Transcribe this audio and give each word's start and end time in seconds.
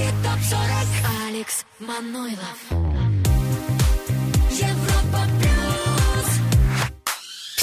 Еврохит 0.00 0.14
ТОП-40 0.22 1.28
Алекс 1.28 1.66
Манойлов 1.78 2.89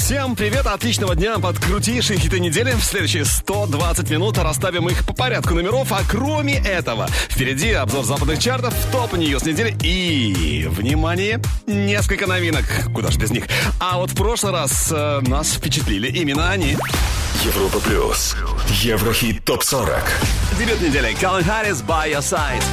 Всем 0.08 0.38
привет, 0.38 0.66
отличного 0.68 1.18
дня 1.18 1.38
под 1.38 1.60
крутейшие 1.60 2.18
хиты 2.18 2.40
недели. 2.40 2.72
В 2.72 2.82
следующие 2.82 3.26
120 3.26 4.10
минут 4.10 4.38
расставим 4.38 4.88
их 4.88 5.06
по 5.06 5.14
порядку 5.14 5.54
номеров. 5.54 5.92
А 5.92 6.00
кроме 6.10 6.60
этого, 6.60 7.08
впереди 7.28 7.74
обзор 7.74 8.06
западных 8.06 8.40
чартов, 8.40 8.74
топ 8.90 9.18
ньюс 9.18 9.44
недели 9.44 9.76
и, 9.84 10.66
внимание, 10.70 11.42
несколько 11.66 12.26
новинок. 12.26 12.64
Куда 12.96 13.12
ж 13.12 13.18
без 13.18 13.32
них. 13.32 13.48
А 13.82 13.98
вот 13.98 14.12
в 14.12 14.16
прошлый 14.16 14.54
раз 14.54 14.90
э, 14.96 15.20
нас 15.28 15.52
впечатлили 15.52 16.08
именно 16.08 16.52
они. 16.52 16.78
Европа 17.44 17.82
плюс. 17.82 18.38
Еврохит 18.82 19.44
топ 19.44 19.62
40. 19.62 20.02
Дебют 20.58 20.80
недели. 20.80 21.18
Калвин 21.20 21.44
Харрис, 21.44 21.82
By 21.82 22.14
Your 22.14 22.20
Side. 22.20 22.64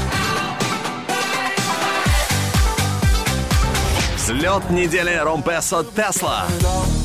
Взлет 4.19 4.71
недели. 4.71 5.17
Ромпесо 5.17 5.85
Тесла. 5.97 6.47
На 6.63 7.04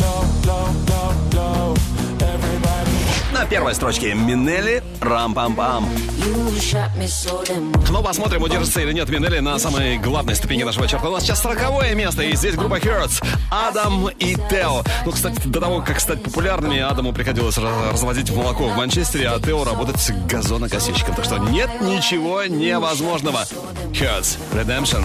первой 3.50 3.74
строчке 3.74 4.14
Минелли 4.14 4.84
Рам-пам-пам. 5.02 5.86
Ну, 7.90 8.04
посмотрим, 8.04 8.44
удержится 8.44 8.82
или 8.82 8.94
нет 8.94 9.10
Минелли 9.10 9.40
на 9.40 9.58
самой 9.58 9.98
главной 9.98 10.36
ступени 10.36 10.64
нашего 10.64 10.88
чарта. 10.88 11.10
У 11.10 11.14
нас 11.14 11.24
сейчас 11.24 11.42
40 11.42 11.96
место, 11.96 12.22
и 12.22 12.36
здесь 12.36 12.56
группа 12.56 12.76
Hertz, 12.78 13.24
Адам 13.50 14.10
и 14.10 14.36
Тео. 14.50 14.84
Ну, 15.06 15.12
кстати, 15.12 15.42
до 15.48 15.60
того, 15.60 15.82
как 15.82 16.00
стать 16.00 16.22
популярными, 16.22 16.80
Адаму 16.80 17.12
приходилось 17.12 17.58
раз- 17.58 17.92
разводить 17.92 18.30
молоко 18.32 18.68
в 18.68 18.76
Манчестере, 18.78 19.30
а 19.30 19.40
Тео 19.40 19.64
работать 19.64 20.12
газонокосильщиком. 20.28 21.16
Так 21.16 21.26
что 21.26 21.38
нет 21.38 21.70
ничего 21.82 22.44
невозможного. 22.46 23.46
Hertz, 23.92 24.38
Redemption. 24.54 25.04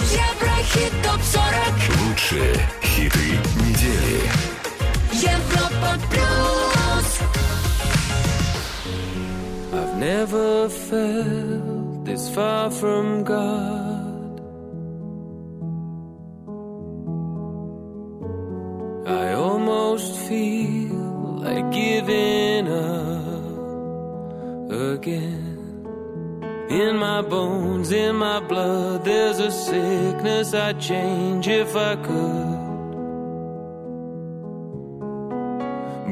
Еврохит 0.00 0.92
ТОП-40 1.02 2.08
Лучшие 2.08 2.54
хиты 2.82 3.38
недели. 3.60 4.51
Европа 5.13 5.91
плюс 6.09 7.09
I've 9.73 9.95
never 9.97 10.69
felt 10.69 12.05
this 12.05 12.29
far 12.29 12.71
from 12.71 13.23
God. 13.23 14.41
I 19.07 19.33
almost 19.33 20.17
feel 20.27 21.39
like 21.45 21.71
giving 21.71 22.67
up 22.67 23.07
again. 24.71 25.57
In 26.69 26.97
my 26.97 27.21
bones, 27.21 27.91
in 27.91 28.15
my 28.15 28.39
blood, 28.41 29.05
there's 29.05 29.39
a 29.39 29.51
sickness 29.51 30.53
I'd 30.53 30.79
change 30.81 31.47
if 31.47 31.75
I 31.75 31.95
could. 31.95 32.60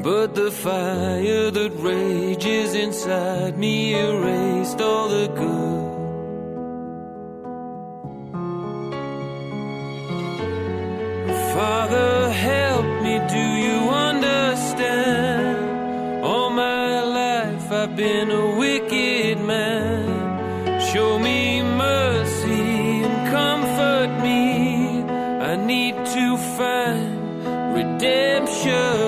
But 0.03 0.33
the 0.33 0.49
fire 0.49 1.51
that 1.51 1.71
rages 1.77 2.73
inside 2.73 3.55
me 3.55 3.93
erased 3.93 4.81
all 4.81 5.07
the 5.07 5.27
good. 5.27 5.91
Father, 11.53 12.31
help 12.31 12.85
me, 13.03 13.19
do 13.29 13.45
you 13.65 13.89
understand? 14.09 15.59
All 16.25 16.49
my 16.49 17.03
life 17.03 17.71
I've 17.71 17.95
been 17.95 18.31
a 18.31 18.57
wicked 18.57 19.39
man. 19.39 20.81
Show 20.91 21.19
me 21.19 21.61
mercy 21.61 23.03
and 23.05 23.29
comfort 23.29 24.19
me. 24.23 25.03
I 25.51 25.55
need 25.57 25.93
to 25.93 26.37
find 26.57 27.75
redemption. 27.75 29.00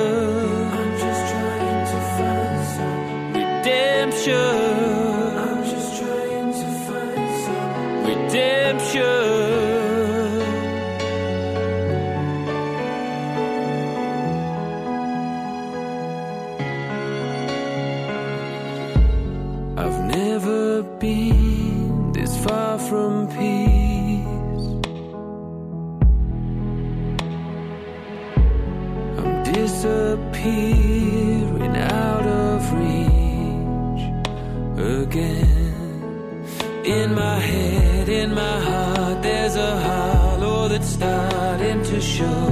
Show. 42.24 42.48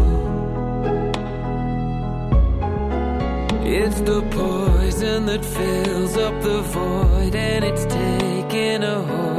It's 3.63 4.01
the 4.01 4.21
poison 4.39 5.25
that 5.27 5.43
fills 5.45 6.17
up 6.17 6.35
the 6.41 6.61
void 6.61 7.35
and 7.35 7.63
it's 7.63 7.85
taking 7.85 8.83
a 8.83 9.01
hold. 9.01 9.30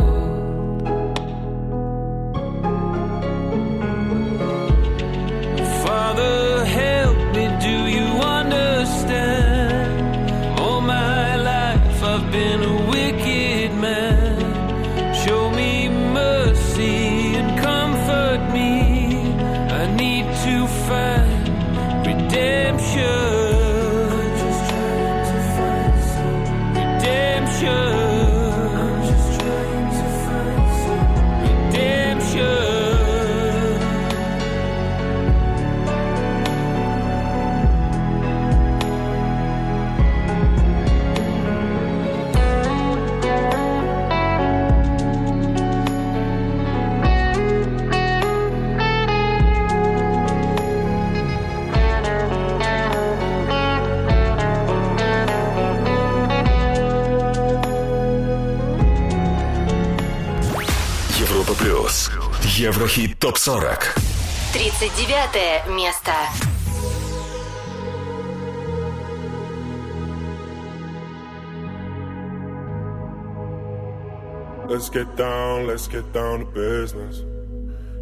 Еврохит 62.82 63.20
топ 63.20 63.38
40. 63.38 63.94
39 64.52 65.76
место. 65.76 66.12
Let's 74.68 74.90
get 74.90 75.16
down, 75.16 75.68
let's 75.68 75.88
get 75.88 76.12
down 76.12 76.40
to 76.40 76.46
business. 76.46 77.24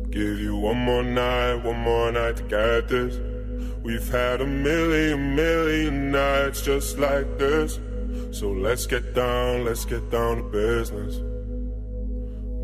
Give 0.10 0.40
you 0.40 0.56
one 0.56 0.78
more 0.78 1.04
night, 1.04 1.56
one 1.56 1.80
more 1.80 2.14
night 2.14 2.38
to 2.38 2.44
get 2.44 2.88
this. 2.88 3.20
We've 3.84 4.10
had 4.10 4.40
a 4.40 4.46
million, 4.46 5.36
million 5.36 6.12
nights 6.12 6.62
just 6.62 6.98
like 6.98 7.38
this. 7.38 7.78
So 8.32 8.52
let's 8.52 8.88
get 8.88 9.14
down, 9.14 9.66
let's 9.66 9.84
get 9.84 10.10
down 10.10 10.38
to 10.38 10.44
business. 10.44 11.20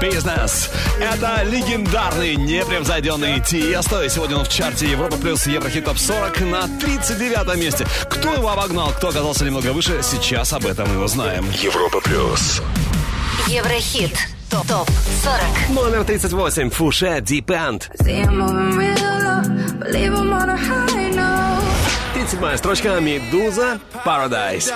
Бизнес. 0.00 0.70
Это 1.00 1.42
легендарный, 1.44 2.36
непревзойденный 2.36 3.40
Тиесто. 3.40 4.02
И 4.02 4.08
сегодня 4.08 4.36
он 4.36 4.44
в 4.44 4.48
чарте 4.48 4.90
Европа 4.90 5.16
плюс 5.16 5.46
Еврохит 5.46 5.84
Топ 5.84 5.98
40 5.98 6.40
на 6.40 6.68
39 6.80 7.56
месте. 7.56 7.86
Кто 8.08 8.34
его 8.34 8.50
обогнал, 8.50 8.90
кто 8.90 9.08
оказался 9.08 9.44
немного 9.44 9.72
выше, 9.72 10.00
сейчас 10.02 10.52
об 10.52 10.66
этом 10.66 10.92
и 10.92 10.96
узнаем. 10.96 11.44
Европа 11.52 12.00
плюс. 12.00 12.62
Еврохит. 13.46 14.16
Топ 14.50 14.66
40. 14.66 14.88
Номер 15.70 16.04
38. 16.04 16.70
Фуше 16.70 17.06
note. 17.16 17.88
37 22.14 22.56
строчка. 22.56 23.00
Meduza. 23.00 23.78
Paradise. 24.04 24.72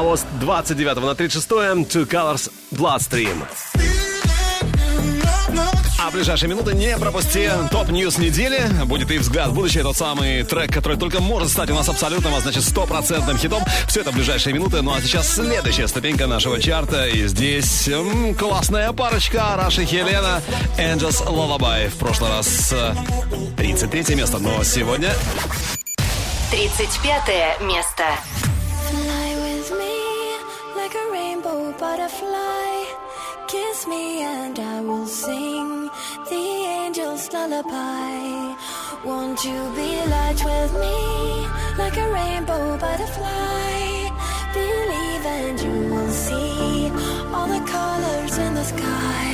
Вот 0.00 0.20
с 0.20 0.24
29 0.40 0.96
на 0.96 1.14
36 1.14 1.50
Two 1.50 2.06
Colors 2.06 2.50
Bloodstream. 2.72 3.36
А 6.00 6.10
в 6.10 6.14
ближайшие 6.14 6.48
минуты 6.48 6.74
не 6.74 6.96
пропусти 6.96 7.48
top 7.70 7.91
news 7.91 8.18
недели. 8.18 8.60
Будет 8.86 9.10
и 9.10 9.18
взгляд 9.18 9.50
в 9.50 9.54
будущее. 9.54 9.82
Тот 9.82 9.96
самый 9.96 10.42
трек, 10.44 10.72
который 10.72 10.96
только 10.96 11.20
может 11.20 11.50
стать 11.50 11.70
у 11.70 11.74
нас 11.74 11.88
абсолютным, 11.88 12.34
а 12.34 12.40
значит 12.40 12.64
стопроцентным 12.64 13.36
хитом. 13.38 13.62
Все 13.86 14.00
это 14.00 14.10
в 14.10 14.14
ближайшие 14.14 14.54
минуты. 14.54 14.82
Ну 14.82 14.92
а 14.94 15.00
сейчас 15.00 15.32
следующая 15.34 15.86
ступенька 15.86 16.26
нашего 16.26 16.60
чарта. 16.60 17.06
И 17.06 17.26
здесь 17.28 17.86
м, 17.88 18.34
классная 18.34 18.92
парочка. 18.92 19.54
Араш, 19.56 19.84
Хелена. 19.84 20.42
Angels 20.78 21.24
Lullaby. 21.26 21.88
В 21.90 21.94
прошлый 21.94 22.30
раз 22.30 22.72
э, 22.72 22.94
33 23.58 24.14
место, 24.16 24.38
но 24.38 24.64
сегодня 24.64 25.10
35 26.50 27.62
место. 27.62 28.04
Me 33.88 34.22
and 34.22 34.58
I 34.58 34.80
will 34.80 35.06
sing 35.06 35.90
the 36.30 36.44
angel's 36.82 37.32
lullaby. 37.32 38.54
Won't 39.04 39.44
you 39.44 39.60
be 39.74 39.90
light 40.06 40.40
with 40.44 40.72
me 40.74 41.46
like 41.76 41.96
a 41.96 42.12
rainbow 42.12 42.78
butterfly? 42.78 44.08
Believe 44.54 45.26
and 45.26 45.60
you 45.60 45.94
will 45.94 46.10
see 46.10 46.90
all 47.34 47.48
the 47.48 47.64
colors 47.66 48.38
in 48.38 48.54
the 48.54 48.64
sky. 48.64 49.31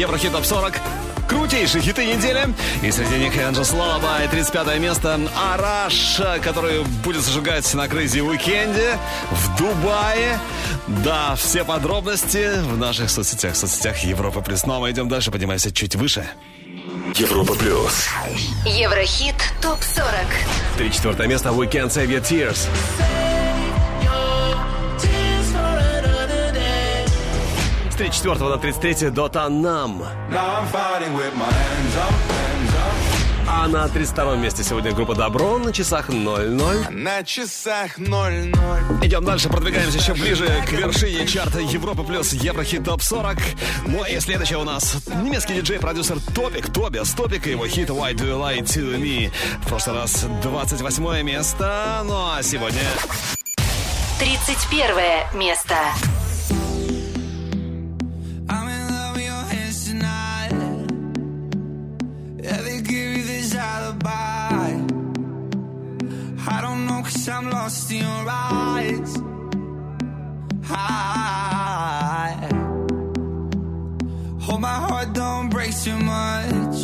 Еврохит 0.00 0.32
Топ 0.32 0.46
40. 0.46 0.80
Крутейшие 1.28 1.82
хиты 1.82 2.06
недели. 2.06 2.54
И 2.82 2.90
среди 2.90 3.16
них 3.16 3.36
Angels 3.36 3.76
Lullaby, 3.76 4.30
35 4.30 4.80
место. 4.80 5.20
Араш, 5.36 6.22
который 6.42 6.84
будет 7.04 7.20
зажигать 7.20 7.74
на 7.74 7.86
Crazy 7.86 8.20
Weekend 8.20 8.87
е 8.87 8.96
в 9.30 9.58
Дубае. 9.58 10.40
Да, 11.04 11.36
все 11.36 11.66
подробности 11.66 12.62
в 12.62 12.78
наших 12.78 13.10
соцсетях, 13.10 13.52
в 13.52 13.56
соцсетях 13.58 13.98
Европа 13.98 14.40
плюс. 14.40 14.64
Ну 14.64 14.72
а 14.72 14.80
мы 14.80 14.90
идем 14.90 15.10
дальше, 15.10 15.30
поднимаемся 15.30 15.70
чуть 15.70 15.94
выше. 15.96 16.26
Европа 17.16 17.52
плюс. 17.52 18.08
Еврохит 18.64 19.34
ТОП-40. 19.60 20.24
34 20.78 21.28
место 21.28 21.50
The 21.50 21.70
Weeknd, 21.70 21.90
Save 21.90 22.08
Your 22.08 22.22
Tears. 22.22 23.19
34 28.00 28.38
до 28.38 28.56
33 28.56 29.10
Дота 29.10 29.46
Нам. 29.50 30.02
А 33.46 33.68
на 33.68 33.88
32 33.88 34.36
месте 34.36 34.64
сегодня 34.64 34.92
группа 34.92 35.14
Добро 35.14 35.58
на 35.58 35.70
часах 35.70 36.08
00. 36.08 36.86
На 36.88 37.22
часах 37.24 37.98
00. 37.98 38.54
Идем 39.02 39.22
дальше, 39.22 39.50
продвигаемся 39.50 39.98
еще 39.98 40.14
ближе 40.14 40.46
к 40.66 40.72
вершине 40.72 41.26
чарта 41.26 41.60
Европа 41.60 42.02
плюс 42.02 42.32
Еврохит 42.32 42.84
топ 42.84 43.02
40. 43.02 43.36
Ну 43.88 44.02
и 44.06 44.18
следующее 44.18 44.56
у 44.56 44.64
нас 44.64 44.96
немецкий 45.22 45.52
диджей-продюсер 45.52 46.20
Топик, 46.34 46.72
Тобиас 46.72 47.10
Топик 47.10 47.46
и 47.48 47.50
его 47.50 47.66
хит 47.66 47.90
Why 47.90 48.14
Do 48.14 48.30
You 48.30 48.40
Lie 48.40 48.62
To 48.62 48.96
Me. 48.96 49.30
В 49.62 49.68
прошлый 49.68 49.96
раз 49.96 50.24
28 50.42 51.22
место, 51.22 52.00
ну 52.04 52.14
а 52.32 52.42
сегодня 52.42 52.80
31 54.18 55.38
место. 55.38 55.76
I'm 67.30 67.48
lost 67.50 67.90
in 67.92 67.98
your 67.98 68.26
eyes. 68.28 69.16
I 70.68 72.48
hold 74.40 74.60
my 74.60 74.68
heart, 74.68 75.12
don't 75.12 75.48
break 75.48 75.72
too 75.76 75.96
much. 75.96 76.76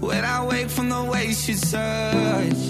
When 0.00 0.24
I 0.24 0.46
wake 0.46 0.68
from 0.68 0.88
the 0.88 1.04
way 1.04 1.32
she 1.32 1.54
touch, 1.54 2.62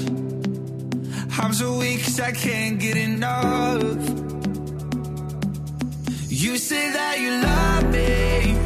I'm 1.39 1.53
so 1.55 1.79
weak, 1.79 2.05
cause 2.05 2.21
I 2.21 2.33
can't 2.33 2.79
get 2.79 2.97
enough. 2.97 3.83
You 6.29 6.57
say 6.57 6.93
that 6.93 7.21
you 7.21 7.31
love 7.51 7.85
me. 7.93 8.57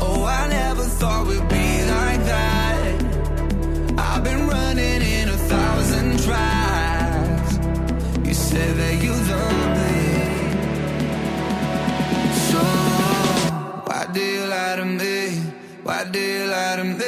Oh, 0.00 0.24
I 0.24 0.48
never 0.48 0.84
thought 0.84 1.26
we'd 1.26 1.48
be 1.48 1.84
like 1.96 2.22
that. 2.24 3.02
I've 3.98 4.24
been 4.24 4.46
running 4.48 5.09
tracks. 6.30 7.54
You 8.28 8.34
say 8.34 8.68
that 8.80 8.94
you 9.04 9.14
love 9.30 9.62
me. 9.78 9.94
So, 12.48 12.62
why 13.88 14.02
do 14.14 14.22
you 14.34 14.44
lie 14.54 14.76
to 14.80 14.84
me? 15.00 15.18
Why 15.86 16.04
do 16.14 16.20
you 16.20 16.44
lie 16.54 16.76
to 16.76 16.84
me? 16.84 16.99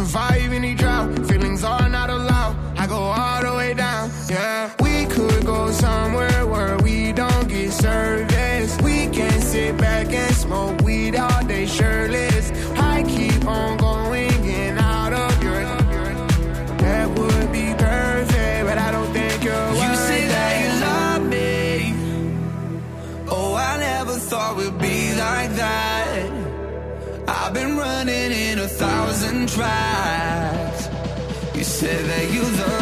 Survive 0.00 0.52
any 0.52 0.74
drought. 0.74 1.08
Feelings 1.28 1.62
are 1.62 1.88
not 1.88 2.08
allowed. 2.08 2.56
I 2.78 2.86
go 2.86 2.96
all 2.96 3.42
the 3.42 3.54
way 3.54 3.74
down. 3.74 4.10
Yeah, 4.30 4.70
we 4.80 5.04
could 5.06 5.44
go 5.44 5.70
somewhere 5.70 6.46
where 6.46 6.78
we 6.78 7.12
don't 7.12 7.46
get 7.48 7.70
service. 7.72 8.78
We 8.82 9.08
can 9.08 9.40
sit 9.40 9.76
back 9.76 10.06
and 10.12 10.34
smoke 10.34 10.79
I've 27.50 27.54
been 27.54 27.76
running 27.76 28.30
in 28.30 28.60
a 28.60 28.68
thousand 28.68 29.48
tracks. 29.48 30.88
You 31.56 31.64
said 31.64 32.04
that 32.04 32.32
you 32.32 32.42
love 32.42 32.79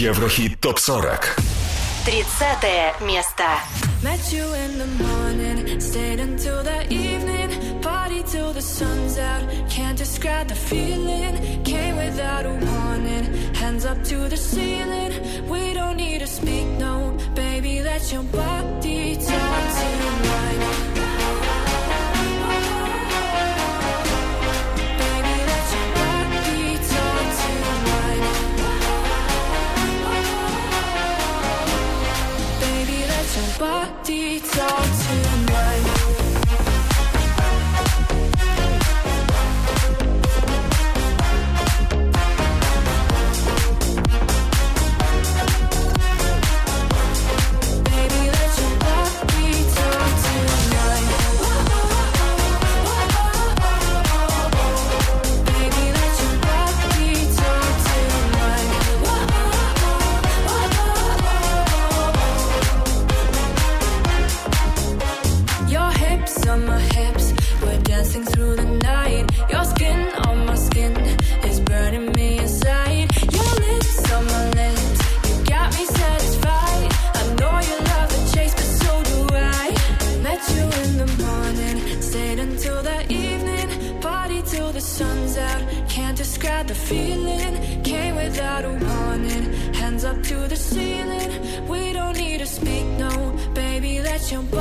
Еврохит 0.00 0.60
топ 0.60 0.78
40. 0.78 1.18
30 2.06 3.00
место. 3.04 3.44
Met 4.02 4.32
you 4.32 4.44
in 4.54 4.78
the 4.78 4.86
morning, 5.02 5.80
stayed 5.80 6.20
until 6.20 6.62
the 6.62 6.86
evening, 6.92 7.80
party 7.80 8.22
till 8.22 8.52
the 8.52 8.62
sun's 8.62 9.18
out. 9.18 9.42
Can't 9.68 9.98
describe 9.98 10.48
the 10.48 10.54
feeling, 10.54 11.64
came 11.64 11.96
without 11.96 12.46
a 12.46 12.52
warning. 12.52 13.24
Hands 13.54 13.84
up 13.84 14.04
to 14.04 14.28
the 14.28 14.36
ceiling, 14.36 15.12
we 15.48 15.74
don't 15.74 15.96
need 15.96 16.20
to 16.20 16.26
speak, 16.26 16.66
no, 16.78 17.16
baby, 17.34 17.82
let 17.82 18.12
your 18.12 18.22
body 18.24 19.16
talk 19.16 19.64
to 19.78 19.86
mine. 20.28 20.60
Baby, 20.60 20.89
somebody 33.31 34.41
talk 34.41 34.83
to 34.83 35.37
me 35.37 35.40
jump 94.31 94.60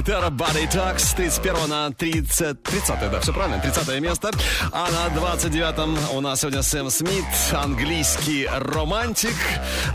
Терра, 0.00 0.30
Body 0.30 0.70
Talks. 0.70 1.00
С 1.00 1.12
31 1.14 1.68
на 1.68 1.90
30... 1.90 2.62
30 2.62 3.10
да, 3.10 3.20
все 3.20 3.32
правильно, 3.32 3.60
30 3.60 4.00
место. 4.00 4.30
А 4.72 4.88
на 4.90 5.14
29-м 5.14 5.98
у 6.14 6.20
нас 6.20 6.40
сегодня 6.40 6.62
Сэм 6.62 6.88
Смит, 6.90 7.24
английский 7.52 8.48
романтик. 8.50 9.34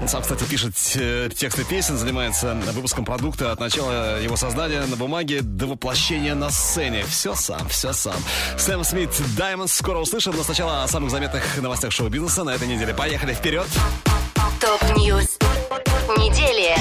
Он 0.01 0.07
сам, 0.07 0.21
кстати, 0.21 0.43
пишет 0.43 0.73
э, 0.95 1.29
тексты 1.35 1.63
песен, 1.63 1.97
занимается 1.97 2.53
выпуском 2.73 3.05
продукта 3.05 3.51
от 3.51 3.59
начала 3.59 4.21
его 4.21 4.35
создания 4.35 4.85
на 4.85 4.95
бумаге 4.95 5.41
до 5.41 5.65
воплощения 5.65 6.35
на 6.35 6.49
сцене. 6.51 7.03
Все 7.05 7.33
сам, 7.33 7.67
все 7.69 7.93
сам. 7.93 8.17
Сэм 8.57 8.83
Смит, 8.83 9.09
Diamonds 9.37 9.69
скоро 9.69 9.99
услышим, 9.99 10.35
но 10.35 10.43
сначала 10.43 10.83
о 10.83 10.87
самых 10.87 11.09
заметных 11.09 11.43
новостях 11.61 11.91
шоу-бизнеса 11.91 12.43
на 12.43 12.51
этой 12.51 12.67
неделе. 12.67 12.93
Поехали 12.93 13.33
вперед! 13.33 13.67
Top 14.59 14.93
news 14.93 15.37
недели. 16.17 16.75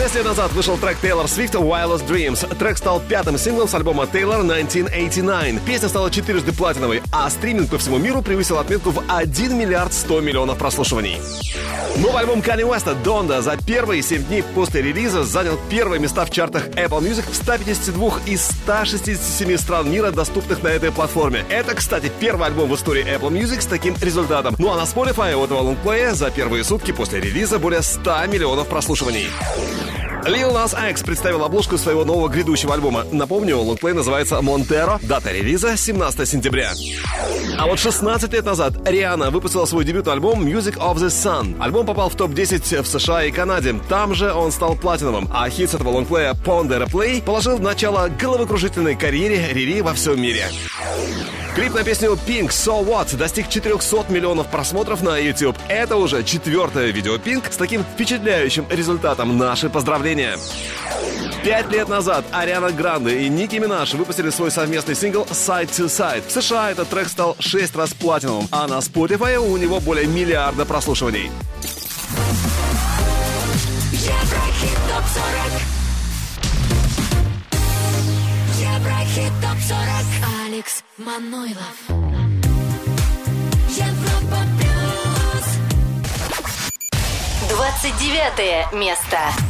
Шесть 0.00 0.14
лет 0.14 0.24
назад 0.24 0.50
вышел 0.52 0.78
трек 0.78 0.96
Тейлор 1.02 1.28
Свифт 1.28 1.54
«Wildest 1.54 2.08
Dreams». 2.08 2.56
Трек 2.56 2.78
стал 2.78 3.00
пятым 3.00 3.36
синглом 3.36 3.68
с 3.68 3.74
альбома 3.74 4.04
Taylor 4.04 4.40
1989. 4.40 5.60
Песня 5.66 5.90
стала 5.90 6.10
четырежды 6.10 6.52
платиновой, 6.52 7.02
а 7.12 7.28
стриминг 7.28 7.68
по 7.68 7.76
всему 7.76 7.98
миру 7.98 8.22
превысил 8.22 8.56
отметку 8.56 8.92
в 8.92 9.02
1 9.08 9.58
миллиард 9.58 9.92
100 9.92 10.22
миллионов 10.22 10.56
прослушиваний. 10.56 11.20
Новый 11.98 12.20
альбом 12.20 12.40
Кани 12.40 12.64
Уэста 12.64 12.94
«Донда» 12.94 13.42
за 13.42 13.58
первые 13.58 14.00
7 14.00 14.24
дней 14.24 14.42
после 14.42 14.80
релиза 14.80 15.22
занял 15.22 15.58
первые 15.68 16.00
места 16.00 16.24
в 16.24 16.30
чартах 16.30 16.68
Apple 16.68 17.02
Music 17.02 17.30
в 17.30 17.34
152 17.34 18.20
из 18.24 18.42
167 18.42 19.58
стран 19.58 19.90
мира, 19.90 20.10
доступных 20.12 20.62
на 20.62 20.68
этой 20.68 20.92
платформе. 20.92 21.44
Это, 21.50 21.74
кстати, 21.74 22.10
первый 22.20 22.46
альбом 22.46 22.70
в 22.70 22.74
истории 22.74 23.04
Apple 23.04 23.30
Music 23.30 23.60
с 23.60 23.66
таким 23.66 23.94
результатом. 24.00 24.54
Ну 24.58 24.70
а 24.70 24.76
на 24.76 24.84
Spotify 24.84 25.34
у 25.34 25.44
этого 25.44 25.60
лонгплея 25.60 26.14
за 26.14 26.30
первые 26.30 26.64
сутки 26.64 26.92
после 26.92 27.20
релиза 27.20 27.58
более 27.58 27.82
100 27.82 28.26
миллионов 28.28 28.66
прослушиваний. 28.68 29.28
Lil 30.24 30.52
Nas 30.52 30.74
X 30.90 31.02
представил 31.02 31.42
обложку 31.44 31.78
своего 31.78 32.04
нового 32.04 32.28
грядущего 32.28 32.74
альбома. 32.74 33.04
Напомню, 33.10 33.58
лонгплей 33.58 33.94
называется 33.94 34.42
«Монтеро». 34.42 34.98
Дата 35.02 35.32
релиза— 35.32 35.76
17 35.78 36.28
сентября. 36.28 36.72
А 37.58 37.66
вот 37.66 37.78
16 37.78 38.30
лет 38.34 38.44
назад 38.44 38.74
Риана 38.86 39.30
выпустила 39.30 39.64
свой 39.64 39.84
дебютный 39.84 40.12
альбом 40.12 40.46
«Music 40.46 40.76
of 40.76 40.96
the 40.96 41.08
Sun». 41.08 41.56
Альбом 41.58 41.86
попал 41.86 42.10
в 42.10 42.16
топ-10 42.16 42.82
в 42.82 42.86
США 42.86 43.24
и 43.24 43.30
Канаде. 43.30 43.74
Там 43.88 44.14
же 44.14 44.32
он 44.32 44.52
стал 44.52 44.76
платиновым, 44.76 45.26
а 45.32 45.48
хит 45.48 45.70
с 45.70 45.74
этого 45.74 45.88
лонгплея 45.88 46.34
«Ponder 46.34 46.86
Play» 46.86 47.22
положил 47.22 47.58
начало 47.58 48.08
головокружительной 48.08 48.96
карьере 48.96 49.48
Рири 49.52 49.80
во 49.80 49.94
всем 49.94 50.20
мире. 50.20 50.44
Клип 51.54 51.74
на 51.74 51.82
песню 51.82 52.16
Pink 52.28 52.48
So 52.48 52.86
What 52.86 53.16
достиг 53.16 53.48
400 53.48 54.06
миллионов 54.08 54.46
просмотров 54.48 55.02
на 55.02 55.18
YouTube. 55.18 55.56
Это 55.68 55.96
уже 55.96 56.22
четвертое 56.22 56.90
видео 56.90 57.16
Pink 57.16 57.50
с 57.50 57.56
таким 57.56 57.82
впечатляющим 57.82 58.66
результатом. 58.70 59.36
Наши 59.36 59.68
поздравления! 59.68 60.09
Пять 61.44 61.70
лет 61.70 61.88
назад 61.88 62.24
Ариана 62.32 62.72
Гранде 62.72 63.20
и 63.20 63.28
Ники 63.28 63.56
Минаж 63.56 63.94
выпустили 63.94 64.30
свой 64.30 64.50
совместный 64.50 64.96
сингл 64.96 65.22
«Side 65.22 65.70
to 65.70 65.86
Side». 65.86 66.26
В 66.26 66.32
США 66.32 66.72
этот 66.72 66.88
трек 66.88 67.08
стал 67.08 67.36
шесть 67.38 67.76
раз 67.76 67.94
платиновым, 67.94 68.48
а 68.50 68.66
на 68.66 68.78
Spotify 68.78 69.36
у 69.36 69.56
него 69.56 69.78
более 69.78 70.06
миллиарда 70.06 70.64
прослушиваний. 70.64 71.30
Еврохит 73.92 74.78
ТОП-40 74.88 75.52
Еврохит 78.60 79.32
ТОП-40 79.40 80.46
Алекс 80.46 80.82
Манойлов 80.98 81.76
Европа 83.68 84.38
Плюс 84.58 85.46
29 87.48 88.72
место. 88.72 89.49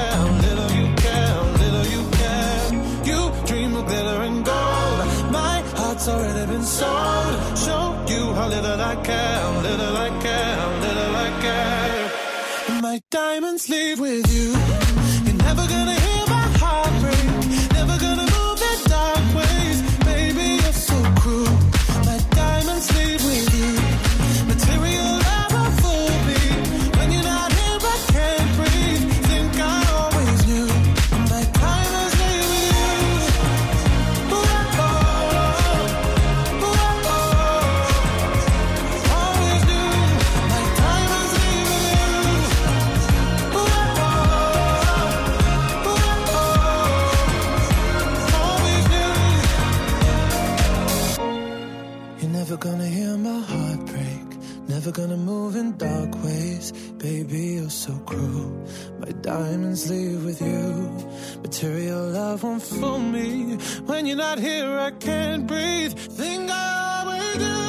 already. 6.81 7.55
Show 7.55 7.85
you 8.07 8.33
how 8.33 8.47
little 8.47 8.81
I 8.81 8.95
care, 9.03 9.61
little 9.61 9.97
I 9.97 10.09
care, 10.21 10.57
little 10.85 11.15
I 11.15 11.29
care. 11.41 12.81
My 12.81 13.01
diamonds 13.09 13.69
leave 13.69 13.99
with 13.99 14.27
you. 14.33 14.60
Move 55.31 55.55
in 55.55 55.77
dark 55.77 56.11
ways. 56.23 56.65
Baby, 57.07 57.41
you're 57.55 57.75
so 57.85 57.93
cruel. 58.09 58.51
My 58.99 59.11
diamonds 59.29 59.89
leave 59.89 60.21
with 60.25 60.41
you. 60.41 60.65
Material 61.45 62.03
love 62.19 62.43
won't 62.43 62.61
fool 62.61 62.99
me. 62.99 63.57
When 63.89 64.01
you're 64.07 64.23
not 64.27 64.39
here, 64.39 64.71
I 64.87 64.91
can't 65.07 65.43
breathe. 65.47 65.93
Think 66.19 66.43
I 66.51 66.67
always 66.95 67.37
do. 67.45 67.60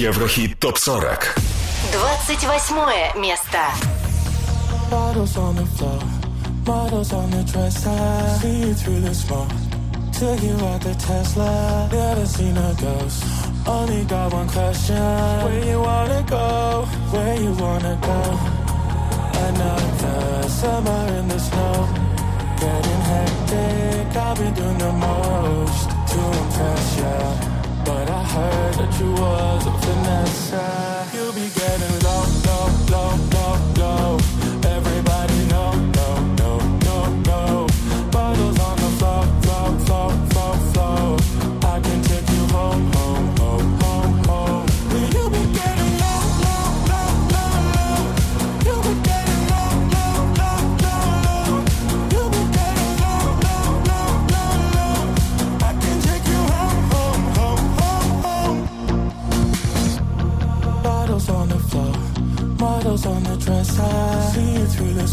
Еврохит 0.00 0.58
топ 0.58 0.78
40. 0.78 1.34
28 1.92 3.14
место. 3.16 3.58
Bottles 4.90 5.36
on 5.36 5.56
the 5.56 5.66
floor, 5.76 6.00
models 6.66 7.12
on 7.12 7.30
the 7.30 7.42
dresser. 7.44 7.90
See 8.40 8.68
you 8.68 8.74
through 8.74 9.00
the 9.00 9.14
smoke. 9.14 9.48
Took 10.12 10.42
you 10.42 10.54
out 10.66 10.80
the 10.80 10.94
Tesla. 10.94 11.88
Never 11.90 12.26
seen 12.26 12.56
a 12.56 12.74
ghost. 12.80 13.24
Only 13.66 14.04
got 14.04 14.32
one 14.32 14.48
question. 14.48 14.96
Where 14.96 15.64
you 15.64 15.80
wanna 15.80 16.24
go? 16.28 16.86
Where 17.10 17.36
you 17.40 17.52
wanna 17.52 17.98
go? 18.00 18.38
Another 19.48 20.48
summer 20.48 21.06
in 21.18 21.28
the 21.28 21.38
snow. 21.38 21.88
Getting 22.60 23.02
hectic. 23.10 24.16
I've 24.16 24.38
been 24.38 24.54
doing 24.54 24.78
the 24.78 24.92
most 24.92 25.90
to 26.10 26.20
impress 26.40 26.98
ya. 26.98 27.49
I 28.21 28.23
heard 28.23 28.73
that 28.75 28.99
you 28.99 29.11
was 29.13 29.65
a 29.65 29.71
Vanessa. 29.71 31.09
You'll 31.11 31.33
be 31.33 31.49
getting 31.49 32.00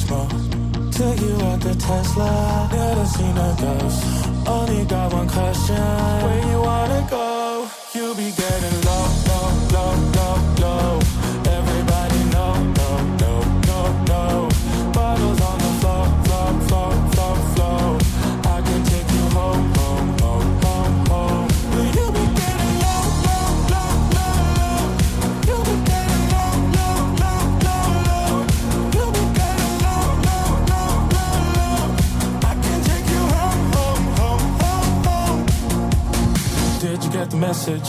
smoke. 0.08 0.30
Took 0.90 1.20
you 1.20 1.34
out 1.48 1.60
the 1.60 1.74
Tesla. 1.74 2.68
Never 2.72 3.06
seen 3.06 3.36
a 3.48 3.50
ghost. 3.60 4.00
Only 4.48 4.84
got 4.86 5.12
one 5.12 5.28
question. 5.28 5.76
Where 6.24 6.42
you 6.50 6.58
wanna 6.68 7.06
go? 7.10 7.68
You 7.94 8.14
be 8.14 8.28
getting 8.40 8.87
message? 37.38 37.88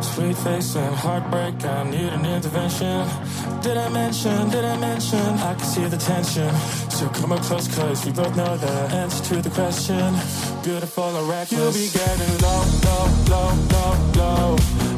Sweet 0.00 0.36
face 0.36 0.76
and 0.76 0.94
heartbreak, 0.94 1.64
I 1.64 1.84
need 1.90 2.12
an 2.12 2.24
intervention. 2.24 3.06
Did 3.62 3.76
I 3.76 3.88
mention, 3.88 4.50
did 4.50 4.64
I 4.64 4.76
mention? 4.78 5.18
I 5.18 5.54
can 5.54 5.64
see 5.64 5.84
the 5.86 5.96
tension. 5.96 6.54
So 6.90 7.08
come 7.08 7.32
up 7.32 7.42
close, 7.42 7.68
cause 7.74 8.04
we 8.04 8.12
both 8.12 8.36
know 8.36 8.56
the 8.56 8.72
answer 8.94 9.34
to 9.34 9.42
the 9.42 9.50
question. 9.50 10.14
Beautiful 10.62 11.04
or 11.16 11.24
reckless. 11.30 11.52
You'll 11.52 11.72
be 11.72 11.88
getting 11.90 12.38
low, 12.38 12.62
low, 12.84 13.06
low, 13.30 13.50
low, 13.72 14.56
low. 14.56 14.89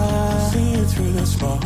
The. 0.00 0.50
See 0.50 0.70
you 0.74 0.84
through 0.92 1.12
the 1.12 1.26
smoke. 1.26 1.62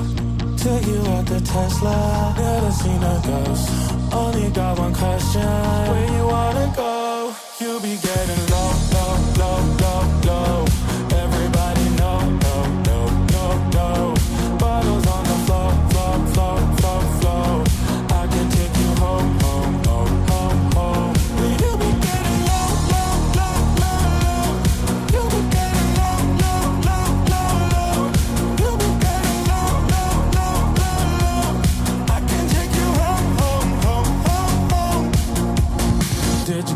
Took 0.63 0.87
you 0.87 1.01
out 1.15 1.27
the 1.27 1.41
Tesla. 1.41 2.35
Never 2.37 2.73
seen 2.73 3.03
a 3.03 3.17
ghost. 3.29 3.69
Only 4.13 4.51
got 4.51 4.79
one 4.79 4.95
question. 4.95 5.43
Where 5.91 6.09
you 6.17 6.25
wanna 6.27 6.73
go? 6.77 7.35
You 7.61 7.81
be 7.81 7.95
getting 8.09 8.43
low, 8.53 8.71
low, 8.95 9.15
low, 9.41 9.59
low, 9.83 10.03
low. 10.27 10.64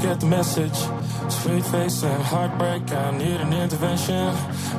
Get 0.09 0.21
the 0.21 0.27
message? 0.27 0.79
Sweet 1.29 1.65
face 1.67 2.03
and 2.03 2.23
heartbreak, 2.23 2.83
I 2.93 3.11
need 3.19 3.41
an 3.45 3.53
intervention. 3.53 4.35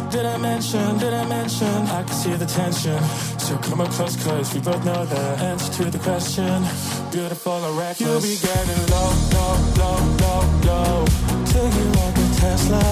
Did 0.09 0.25
I 0.25 0.37
mention, 0.37 0.97
did 0.97 1.13
I 1.13 1.25
mention? 1.27 1.75
I 1.97 2.01
can 2.03 2.15
see 2.23 2.33
the 2.33 2.47
tension. 2.47 2.99
So 3.37 3.55
come 3.57 3.81
up 3.81 3.91
close, 3.91 4.15
cause 4.23 4.53
we 4.55 4.59
both 4.61 4.83
know 4.83 5.05
the 5.05 5.25
answer 5.49 5.71
to 5.77 5.91
the 5.91 5.99
question. 5.99 6.63
Beautiful 7.11 7.59
or 7.67 7.73
reckless. 7.79 8.01
You'll 8.01 8.25
be 8.31 8.37
getting 8.49 8.81
low, 8.93 9.11
low, 9.35 9.55
low, 9.81 9.99
low, 10.23 10.41
low. 10.69 11.05
Till 11.51 11.69
you 11.77 11.85
want 11.97 12.13
the 12.19 12.27
Tesla. 12.41 12.85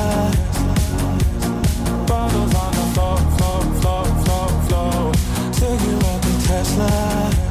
Bottles 2.10 2.54
on 2.64 2.72
the 2.80 2.86
floor, 2.94 3.18
floor, 3.38 3.62
floor, 3.82 4.06
floor, 4.24 4.48
floor. 4.68 5.14
Till 5.58 5.76
you 5.86 5.94
want 6.06 6.22
the 6.28 6.34
Tesla. 6.48 7.47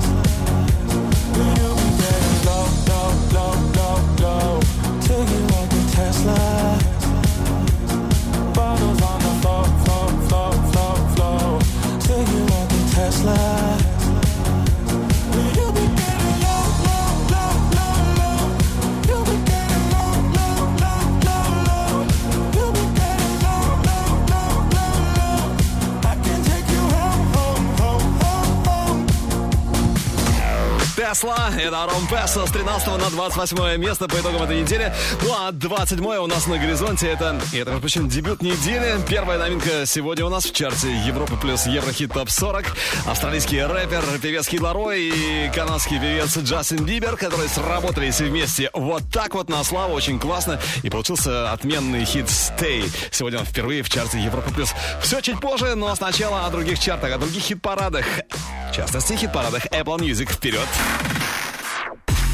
Тесла, 31.17 31.49
это 31.59 31.83
Арон 31.83 32.07
Песо 32.09 32.45
с 32.47 32.51
13 32.51 32.89
на 32.89 33.09
28 33.09 33.79
место 33.79 34.07
по 34.07 34.17
итогам 34.17 34.43
этой 34.43 34.61
недели. 34.61 34.93
Ну 35.23 35.33
а 35.33 35.51
27 35.51 36.05
у 36.05 36.27
нас 36.27 36.47
на 36.47 36.59
горизонте. 36.59 37.07
Это, 37.07 37.41
это, 37.55 37.71
между 37.71 37.81
прочим, 37.81 38.07
дебют 38.07 38.43
недели. 38.43 39.01
Первая 39.09 39.39
новинка 39.39 39.87
сегодня 39.87 40.27
у 40.27 40.29
нас 40.29 40.45
в 40.45 40.53
чарте 40.53 40.95
Европы 41.07 41.37
плюс 41.41 41.67
Еврохит 41.67 42.13
ТОП 42.13 42.29
40. 42.29 42.67
Австралийский 43.07 43.63
рэпер, 43.63 44.05
певец 44.21 44.47
Кид 44.47 44.61
и 44.61 45.51
канадский 45.55 45.99
певец 45.99 46.37
Джастин 46.37 46.85
Бибер, 46.85 47.17
которые 47.17 47.49
сработались 47.49 48.21
вместе 48.21 48.69
вот 48.75 49.05
так 49.11 49.33
вот 49.33 49.49
на 49.49 49.65
славу. 49.65 49.95
Очень 49.95 50.19
классно. 50.19 50.61
И 50.83 50.91
получился 50.91 51.51
отменный 51.51 52.05
хит 52.05 52.27
Stay. 52.27 52.93
Сегодня 53.11 53.39
он 53.39 53.47
впервые 53.47 53.83
в 53.83 53.89
чарте 53.89 54.21
Европы 54.21 54.53
плюс. 54.53 54.75
Все 55.01 55.23
чуть 55.23 55.41
позже, 55.41 55.77
но 55.77 55.95
сначала 55.95 56.45
о 56.45 56.51
других 56.51 56.79
чартах, 56.79 57.15
о 57.15 57.19
других 57.19 57.43
хит-парадах. 57.43 58.05
В 58.71 58.75
частности, 58.75 59.15
хит-парадах 59.15 59.67
Apple 59.67 59.99
Music. 59.99 60.31
Вперед! 60.31 60.67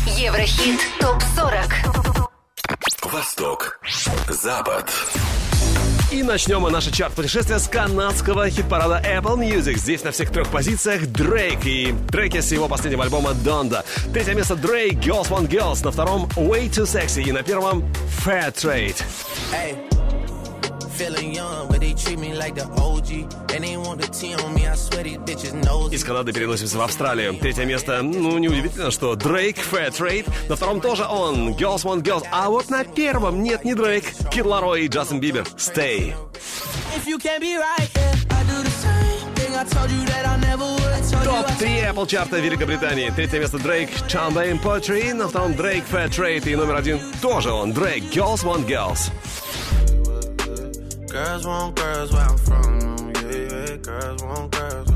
Еврохит 0.06 0.80
ТОП-40. 1.00 2.30
Восток. 3.04 3.80
Запад. 4.28 4.90
И 6.10 6.22
начнем 6.22 6.60
мы 6.60 6.70
наше 6.70 6.92
чарт-путешествие 6.92 7.58
с 7.58 7.68
канадского 7.68 8.48
хит-парада 8.50 9.02
Apple 9.04 9.38
Music. 9.38 9.76
Здесь 9.76 10.04
на 10.04 10.10
всех 10.10 10.30
трех 10.30 10.48
позициях 10.48 11.06
Дрейк 11.06 11.64
и 11.64 11.94
треки 12.10 12.40
с 12.40 12.52
его 12.52 12.68
последнего 12.68 13.04
альбома 13.04 13.30
Donda. 13.30 13.84
Третье 14.12 14.34
место 14.34 14.56
Дрейк, 14.56 14.94
Girls 14.94 15.28
Want 15.28 15.48
Girls. 15.48 15.84
На 15.84 15.90
втором 15.90 16.26
Way 16.36 16.68
Too 16.70 16.84
Sexy. 16.84 17.22
И 17.22 17.32
на 17.32 17.42
первом 17.42 17.82
Fair 18.24 18.52
Trade. 18.52 19.02
Hey, 19.50 19.76
из 25.92 26.04
Канады 26.04 26.32
переносимся 26.32 26.78
в 26.78 26.82
Австралию. 26.82 27.34
Третье 27.34 27.64
место, 27.64 28.02
ну, 28.02 28.38
неудивительно, 28.38 28.90
что 28.90 29.14
Дрейк, 29.14 29.56
Fair 29.58 29.90
Trade. 29.90 30.28
На 30.48 30.56
втором 30.56 30.80
тоже 30.80 31.04
он, 31.04 31.50
Girls 31.50 31.84
Want 31.84 32.02
Girls. 32.02 32.24
А 32.30 32.50
вот 32.50 32.70
на 32.70 32.84
первом, 32.84 33.42
нет, 33.42 33.64
не 33.64 33.74
Дрейк, 33.74 34.04
Кид 34.30 34.44
Ларой 34.44 34.84
и 34.84 34.88
Джастин 34.88 35.20
Бибер. 35.20 35.44
Stay. 35.56 36.14
Топ-3 41.24 41.92
Apple 41.92 42.06
чарта 42.06 42.38
Великобритании. 42.38 43.10
Третье 43.10 43.38
место 43.38 43.58
Дрейк, 43.58 43.90
Chamberlain 44.08 44.60
Poetry. 44.62 45.14
На 45.14 45.28
втором 45.28 45.54
Дрейк, 45.54 45.84
Fat 45.90 46.10
Rate. 46.10 46.50
И 46.50 46.56
номер 46.56 46.76
один 46.76 47.00
тоже 47.20 47.50
он, 47.50 47.72
Дрейк, 47.72 48.04
Girls 48.04 48.44
Want 48.44 48.66
Girls. 48.66 49.10
Girls 51.12 51.46
want 51.46 51.76
girls 51.76 52.10
where 52.10 52.22
I'm 52.22 52.38
from. 52.38 53.12
Yeah, 53.14 53.32
yeah, 53.32 53.76
girls 53.76 54.22
want 54.22 54.50
girls. 54.50 54.88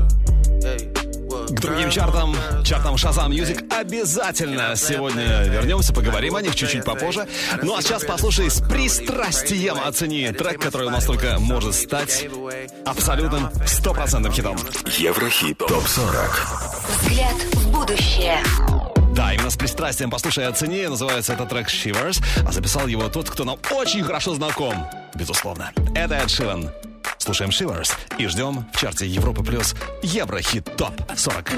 К 1.49 1.59
другим 1.59 1.91
чартам, 1.91 2.35
чартам 2.63 2.95
Shazam 2.95 3.29
Music 3.29 3.71
обязательно 3.71 4.75
сегодня 4.75 5.43
вернемся, 5.43 5.93
поговорим 5.93 6.35
о 6.35 6.41
них 6.41 6.55
чуть-чуть 6.55 6.83
попозже. 6.83 7.27
Ну 7.61 7.75
а 7.75 7.83
сейчас 7.83 8.03
послушай 8.03 8.49
с 8.49 8.61
пристрастием 8.61 9.77
оцени 9.79 10.31
трек, 10.31 10.59
который 10.59 10.87
у 10.87 10.89
нас 10.89 11.05
только 11.05 11.37
может 11.37 11.75
стать 11.75 12.27
абсолютным 12.83 13.49
стопроцентным 13.67 14.33
хитом. 14.33 14.57
Еврохит 14.97 15.59
ТОП-40 15.59 16.29
Взгляд 17.03 17.35
в 17.53 17.71
будущее 17.71 18.41
да, 19.27 19.33
именно 19.33 19.49
с 19.49 19.57
пристрастием 19.57 20.09
послушай 20.09 20.47
о 20.47 20.53
цене 20.53 20.87
называется 20.87 21.33
этот 21.33 21.49
трек 21.49 21.67
Shivers, 21.67 22.23
а 22.47 22.51
записал 22.53 22.87
его 22.87 23.09
тот, 23.09 23.29
кто 23.29 23.43
нам 23.43 23.59
очень 23.71 24.01
хорошо 24.01 24.33
знаком. 24.35 24.73
Безусловно, 25.15 25.73
это 25.95 26.15
Эд 26.15 26.29
Ширан. 26.29 26.69
Слушаем 27.17 27.49
Shivers 27.49 27.91
и 28.17 28.25
ждем 28.27 28.65
в 28.71 28.79
чарте 28.79 29.05
Европы 29.05 29.43
плюс 29.43 29.75
Еврохит 30.01 30.73
ТОП 30.77 30.93
40. 31.13 31.51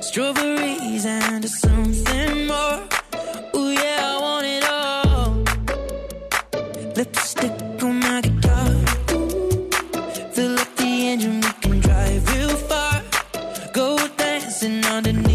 Strawberries 0.00 1.04
and 1.04 1.48
something 1.48 2.46
more. 2.48 2.80
Ooh, 3.54 3.70
yeah. 3.70 4.11
underneath. 15.04 15.31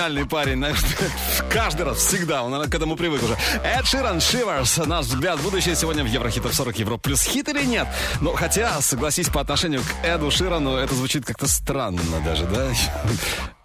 гениальный 0.00 0.24
парень. 0.24 0.64
Каждый 1.50 1.82
раз, 1.84 1.98
всегда. 1.98 2.44
Он 2.44 2.70
к 2.70 2.74
этому 2.74 2.94
привык 2.94 3.22
уже. 3.24 3.36
Эд 3.64 3.84
Ширан 3.84 4.18
Shivers. 4.18 4.86
Наш 4.86 5.06
взгляд 5.06 5.40
будущее 5.40 5.74
сегодня 5.74 6.04
в 6.04 6.06
Еврохитов 6.06 6.54
40 6.54 6.78
евро. 6.78 6.96
Плюс 6.96 7.22
хит 7.22 7.48
или 7.48 7.64
нет? 7.64 7.88
Но 8.20 8.34
хотя, 8.34 8.80
согласись, 8.80 9.28
по 9.28 9.40
отношению 9.40 9.80
к 9.82 10.06
Эду 10.06 10.30
Ширану 10.30 10.76
это 10.76 10.94
звучит 10.94 11.24
как-то 11.24 11.48
странно 11.48 12.00
даже, 12.24 12.46
да? 12.46 12.68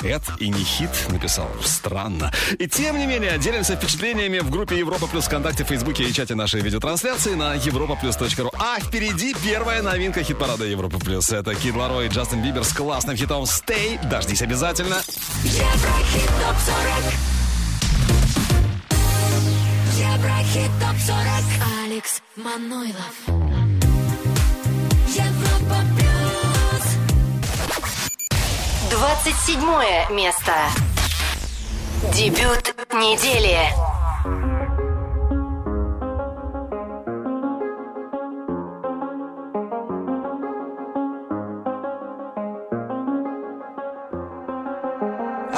Эд 0.04 0.24
и 0.40 0.50
не 0.50 0.64
хит 0.64 0.90
написал. 1.10 1.48
Странно. 1.64 2.34
И 2.58 2.68
тем 2.68 2.98
не 2.98 3.06
менее, 3.06 3.38
делимся 3.38 3.76
впечатлениями 3.76 4.40
в 4.40 4.50
группе 4.50 4.78
Европа 4.80 5.06
Плюс 5.06 5.26
ВКонтакте, 5.26 5.64
Фейсбуке 5.64 6.06
и 6.06 6.14
чате 6.14 6.34
нашей 6.34 6.62
видеотрансляции 6.62 7.36
на 7.36 7.54
европа 7.54 7.98
ру. 8.02 8.52
А 8.58 8.80
впереди 8.80 9.36
первая 9.44 9.84
новинка 9.84 10.24
хит-парада 10.24 10.66
Европа 10.66 10.98
Плюс. 10.98 11.30
Это 11.30 11.54
Кид 11.54 11.76
Ларо 11.76 12.02
и 12.02 12.08
Джастин 12.08 12.42
Бибер 12.42 12.64
с 12.64 12.74
классным 12.74 13.16
хитом 13.16 13.44
«Stay». 13.44 14.00
Дождись 14.10 14.42
обязательно. 14.42 14.98
Еврохит 15.44 16.30
топ 16.42 16.56
40. 16.66 17.35
Хит 20.56 20.72
топ 20.80 20.96
40 21.06 21.20
Алекс 21.84 22.22
Манойлов. 22.38 23.16
Европа 25.10 25.76
плюс. 25.98 26.86
27 28.90 30.16
место. 30.16 30.54
Дебют 32.14 32.74
недели. 32.94 33.68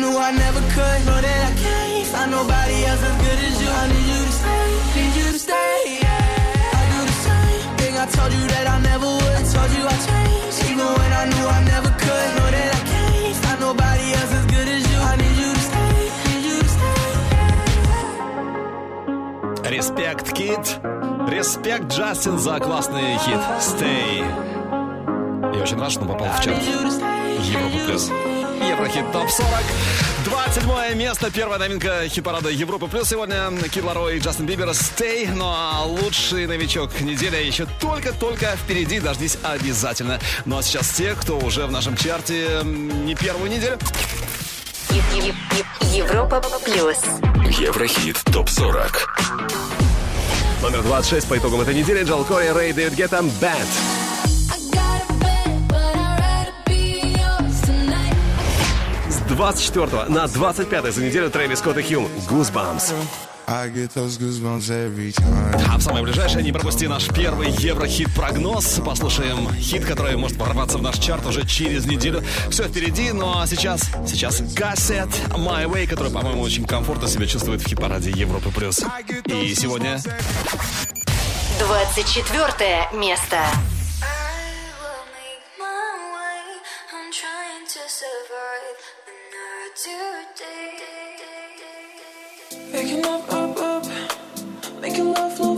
knew 0.00 0.16
I 0.16 0.30
never 0.32 0.60
could. 0.74 0.98
Know 1.06 1.20
that 1.20 1.40
I 1.50 1.52
can't 1.62 2.06
find 2.06 2.30
nobody 2.30 2.84
else 2.88 3.02
as 3.02 3.16
good 3.24 3.38
as 3.48 3.56
you. 3.62 3.70
I 3.82 3.84
need 3.92 4.06
you 4.12 4.20
to 4.28 4.32
stay, 4.40 4.68
need 4.96 5.14
you 5.18 5.28
to 5.34 5.40
stay. 5.46 5.78
Yeah. 6.02 6.78
I 6.80 6.82
do 6.92 7.00
the 7.10 7.16
same 7.26 7.70
thing 7.78 7.94
I 8.04 8.06
told 8.16 8.32
you 8.32 8.44
that 8.54 8.66
I 8.74 8.76
never 8.90 9.08
would. 9.18 9.34
I 9.40 9.44
told 9.54 9.70
you 9.76 9.84
I 9.94 9.96
changed, 10.08 10.58
even 10.70 10.88
when 10.98 11.10
I 11.22 11.24
knew 11.30 11.46
I 11.58 11.60
never 11.72 11.90
could. 12.02 12.28
Know 12.36 12.48
that 12.56 12.70
I 12.78 12.82
can't 12.92 13.36
find 13.42 13.60
nobody 13.60 14.06
else 14.18 14.32
as 14.38 14.44
good 14.54 14.68
as 14.76 14.82
you. 14.90 14.98
I 15.10 15.14
need 15.22 15.36
you 15.42 15.50
to 15.56 15.62
stay, 15.68 15.94
need 16.26 16.42
you 16.48 16.56
to 16.62 16.68
stay. 16.76 16.98
Респект, 19.74 20.26
Кит. 20.32 20.66
Респект, 21.28 21.86
Джастин, 21.92 22.38
за 22.38 22.58
классный 22.58 23.18
хит 23.18 23.40
«Stay». 23.60 24.24
Я 25.54 25.62
очень 25.62 25.78
рад, 25.78 25.90
что 25.90 26.00
он 26.02 26.08
попал 26.08 26.28
в 26.32 26.40
чарт 26.40 26.62
Европа 26.62 27.78
плюс. 27.86 28.10
Еврохит 28.78 29.10
ТОП 29.10 29.28
40. 29.28 29.48
27 30.24 30.94
место. 30.96 31.32
Первая 31.32 31.58
новинка 31.58 32.08
хит-парада 32.08 32.48
Европа 32.48 32.86
плюс. 32.86 33.08
Сегодня 33.08 33.50
Кид 33.72 33.82
Ларой 33.82 34.18
и 34.18 34.20
Джастин 34.20 34.46
Бибер 34.46 34.68
«Stay». 34.68 35.28
Ну 35.34 35.46
а 35.46 35.82
лучший 35.84 36.46
новичок 36.46 37.00
недели 37.00 37.42
еще 37.42 37.66
только-только 37.80 38.56
впереди. 38.56 39.00
Дождись 39.00 39.36
обязательно. 39.42 40.20
Ну 40.44 40.58
а 40.58 40.62
сейчас 40.62 40.90
те, 40.90 41.16
кто 41.16 41.38
уже 41.38 41.66
в 41.66 41.72
нашем 41.72 41.96
чарте 41.96 42.60
не 42.62 43.16
первую 43.16 43.50
неделю. 43.50 43.78
Европа 45.92 46.40
плюс. 46.64 46.98
Еврохит 47.58 48.18
ТОП-40. 48.26 49.08
Номер 50.62 50.82
26 50.82 51.26
по 51.26 51.36
итогам 51.36 51.62
этой 51.62 51.74
недели 51.74 52.04
Джал 52.04 52.24
Кори, 52.24 52.46
Рэй, 52.50 52.72
Дэвид 52.72 52.94
Гетта, 52.94 53.18
Bad. 53.40 53.97
24 59.28 60.06
на 60.08 60.26
25 60.26 60.94
за 60.94 61.04
неделю 61.04 61.30
Трэвис 61.30 61.58
Скотт 61.58 61.78
и 61.78 61.82
Хьюм 61.82 62.08
Goosebumps. 62.28 62.94
А 63.46 63.66
в 65.78 65.82
самое 65.82 66.04
ближайшее 66.04 66.42
не 66.42 66.52
пропусти 66.52 66.86
наш 66.86 67.08
первый 67.08 67.48
Еврохит-прогноз. 67.50 68.80
Послушаем 68.84 69.48
хит, 69.54 69.86
который 69.86 70.16
может 70.16 70.36
ворваться 70.36 70.76
в 70.76 70.82
наш 70.82 70.98
чарт 70.98 71.24
уже 71.26 71.46
через 71.46 71.86
неделю. 71.86 72.22
Все 72.50 72.64
впереди, 72.64 73.12
ну 73.12 73.38
а 73.38 73.46
сейчас, 73.46 73.90
сейчас 74.06 74.42
кассет 74.54 75.08
My 75.30 75.64
Way, 75.64 75.86
который, 75.86 76.12
по-моему, 76.12 76.42
очень 76.42 76.66
комфортно 76.66 77.08
себя 77.08 77.26
чувствует 77.26 77.62
в 77.62 77.68
хит-параде 77.68 78.10
Европы+. 78.10 78.50
плюс. 78.50 78.82
И 79.26 79.54
сегодня 79.54 79.98
24 81.58 83.00
место. 83.00 83.38
making 92.88 93.02
love 93.02 93.30
up, 93.30 93.60
up, 93.60 94.80
making 94.80 95.12
love 95.12 95.36
flow. 95.36 95.57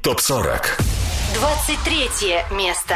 ТОП-40. 0.00 0.62
23 1.38 2.50
место. 2.52 2.94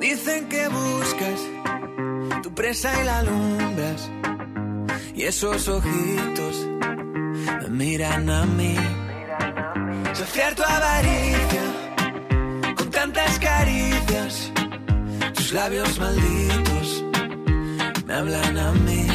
Dicen 0.00 0.48
que 0.48 0.68
buscas 0.68 1.40
tu 2.42 2.52
presa 2.52 3.00
y 3.00 3.04
la 3.04 3.18
alumbras. 3.20 4.10
Y 5.14 5.22
esos 5.22 5.68
ojitos 5.68 6.66
me 7.62 7.68
miran 7.68 8.28
a 8.28 8.44
mí. 8.44 8.74
Saciar 10.14 10.56
tu 10.56 10.64
avaricia 10.64 11.79
labios 15.53 15.99
malditos 15.99 17.03
me 18.05 18.13
hablan 18.13 18.57
a 18.57 18.71
mí. 18.71 19.07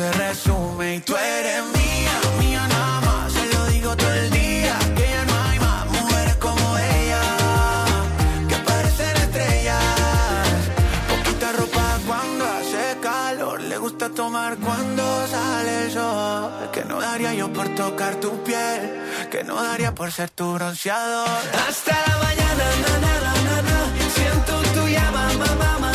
Se 0.00 0.12
resume. 0.12 0.96
Y 0.96 1.00
tú 1.00 1.14
eres 1.16 1.62
mía, 1.76 2.16
mía 2.40 2.66
nada 2.68 3.00
más. 3.06 3.32
Se 3.32 3.44
lo 3.54 3.66
digo 3.66 3.96
todo 3.96 4.14
el 4.24 4.30
día. 4.30 4.76
Que 4.96 5.06
ya 5.14 5.24
no 5.30 5.34
hay 5.44 5.58
más 5.58 5.86
mujeres 5.86 6.36
como 6.36 6.66
ella. 6.78 7.22
Que 8.48 8.56
parecen 8.70 9.16
estrellas. 9.26 9.84
Poquita 11.10 11.52
ropa 11.52 11.86
cuando 12.06 12.44
hace 12.56 12.84
calor. 13.02 13.60
Le 13.60 13.76
gusta 13.76 14.08
tomar 14.10 14.56
cuando 14.56 15.02
sale 15.34 15.84
el 15.84 15.90
sol. 15.92 16.70
Que 16.72 16.82
no 16.84 17.00
daría 17.00 17.34
yo 17.34 17.52
por 17.52 17.68
tocar 17.74 18.14
tu 18.16 18.30
piel. 18.42 18.80
Que 19.30 19.44
no 19.44 19.62
daría 19.62 19.94
por 19.94 20.10
ser 20.12 20.30
tu 20.30 20.54
bronceador. 20.54 21.28
Hasta 21.68 21.94
la 22.06 22.14
mañana, 22.24 22.66
na, 22.84 22.92
na, 23.04 23.62
na. 23.68 23.78
Siento 24.16 24.52
tu 24.76 24.82
llama, 24.88 25.24
mamá, 25.42 25.78
mamá, 25.84 25.92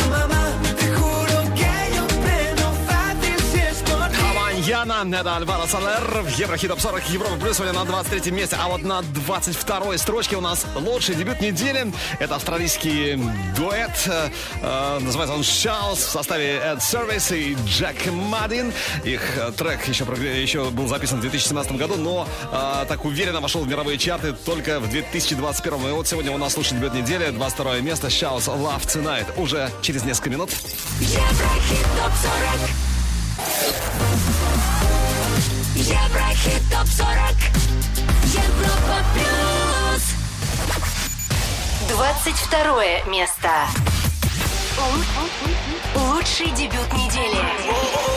Хаваньяна, 4.66 5.14
это 5.14 5.36
Альваро 5.36 5.66
Солер 5.68 6.22
в 6.22 6.38
Еврохит 6.38 6.70
Топ 6.70 6.80
40 6.80 7.10
Европа 7.10 7.36
Плюс 7.36 7.56
сегодня 7.56 7.78
на 7.78 7.84
23 7.84 8.32
месте, 8.32 8.56
а 8.60 8.68
вот 8.68 8.82
на 8.82 9.02
22 9.02 9.96
строчке 9.96 10.34
у 10.34 10.40
нас 10.40 10.66
лучший 10.74 11.14
дебют 11.14 11.40
недели. 11.40 11.92
Это 12.18 12.34
австралийский 12.34 13.16
дуэт, 13.56 13.92
э, 14.06 14.98
называется 14.98 15.36
он 15.36 15.44
Шаус 15.44 15.98
в 15.98 16.10
составе 16.10 16.56
Эд 16.56 16.82
Сервис 16.82 17.30
и 17.30 17.56
Джек 17.66 18.06
Мадин. 18.10 18.72
Их 19.04 19.38
э, 19.38 19.52
трек 19.52 19.86
еще, 19.86 20.04
еще 20.04 20.70
был 20.70 20.88
записан 20.88 21.18
в 21.18 21.20
2017 21.20 21.72
году, 21.72 21.94
но 21.96 22.26
э, 22.50 22.86
так 22.88 23.04
уверенно 23.04 23.40
вошел 23.40 23.62
в 23.62 23.68
мировые 23.68 23.98
чарты 23.98 24.32
только 24.32 24.80
в 24.80 24.90
2021. 24.90 25.88
И 25.88 25.92
вот 25.92 26.08
сегодня 26.08 26.32
у 26.32 26.38
нас 26.38 26.56
лучший 26.56 26.76
дебют 26.78 26.94
недели, 26.94 27.30
22 27.30 27.80
место, 27.82 28.10
Шаус 28.10 28.48
Love 28.48 28.84
Tonight. 28.84 29.40
Уже 29.40 29.70
через 29.82 30.02
несколько 30.02 30.30
минут. 30.30 30.50
Еврохит 30.98 31.86
ТОП-40 32.02 32.95
Еврохит 35.74 36.62
ТОП-40 36.70 37.36
Европа 38.32 39.04
Плюс 39.12 40.04
22 41.88 43.10
место. 43.10 43.50
Лу- 44.78 46.14
Лучший 46.14 46.50
дебют 46.52 46.90
недели. 46.94 48.15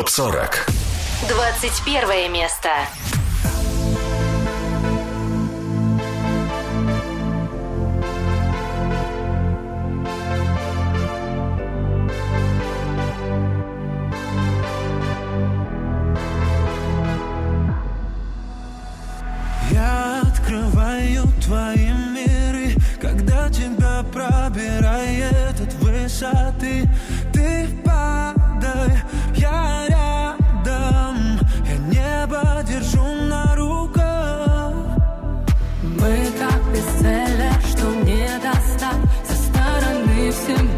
ТОП-40. 0.00 0.54
21 1.28 2.32
место. 2.32 2.70
что 37.68 37.86
мне 37.86 38.28
достать. 38.42 38.96
Со 39.24 39.34
стороны 39.34 40.32
всем 40.32 40.69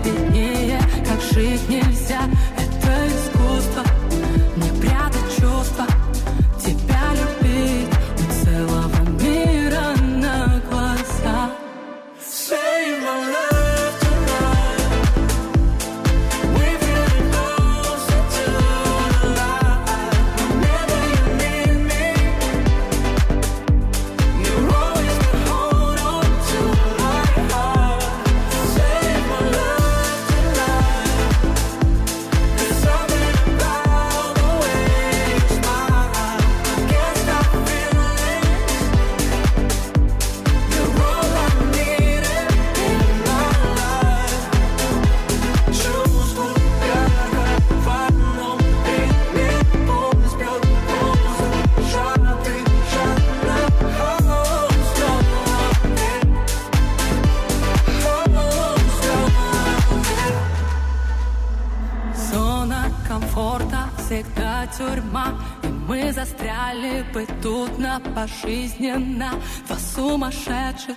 Жизненно, 68.53 69.30
Два 69.66 69.78
сумасшедших, 69.78 70.96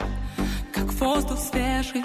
как 0.74 0.92
воздух 0.92 1.40
свежий. 1.40 2.04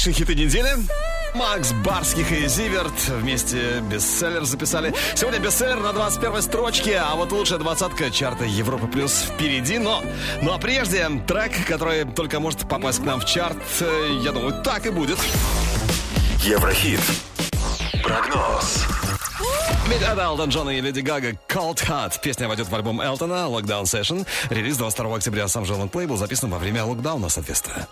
Крутейшие 0.00 0.14
хиты 0.14 0.34
недели. 0.34 0.70
Макс 1.34 1.72
Барских 1.84 2.32
и 2.32 2.48
Зиверт 2.48 2.94
вместе 3.08 3.80
бестселлер 3.80 4.44
записали. 4.44 4.94
Сегодня 5.14 5.40
бестселлер 5.40 5.78
на 5.78 5.92
21 5.92 6.40
строчке, 6.40 6.96
а 6.96 7.16
вот 7.16 7.32
лучшая 7.32 7.58
двадцатка 7.58 8.10
чарта 8.10 8.44
Европы 8.44 8.86
Плюс 8.86 9.12
впереди. 9.12 9.76
Но, 9.76 10.02
ну 10.40 10.54
а 10.54 10.58
прежде 10.58 11.06
трек, 11.28 11.66
который 11.66 12.06
только 12.06 12.40
может 12.40 12.66
попасть 12.66 13.00
к 13.00 13.02
нам 13.02 13.20
в 13.20 13.26
чарт, 13.26 13.58
э, 13.80 14.20
я 14.22 14.32
думаю, 14.32 14.62
так 14.62 14.86
и 14.86 14.90
будет. 14.90 15.18
Еврохит. 16.44 17.00
Прогноз. 18.02 18.86
Ведь 19.86 20.00
это 20.00 20.22
Элтон 20.22 20.48
Джон 20.48 20.70
и 20.70 20.80
Леди 20.80 21.00
Гага 21.00 21.32
«Cold 21.46 21.86
Heart». 21.86 22.22
Песня 22.22 22.48
войдет 22.48 22.68
в 22.68 22.74
альбом 22.74 23.02
Элтона 23.02 23.48
«Lockdown 23.50 23.82
Session». 23.82 24.26
Релиз 24.48 24.78
22 24.78 25.16
октября 25.16 25.46
сам 25.46 25.66
же 25.66 25.74
лонгплей 25.74 26.06
был 26.06 26.16
записан 26.16 26.48
во 26.48 26.56
время 26.56 26.86
локдауна, 26.86 27.28
соответственно. 27.28 27.86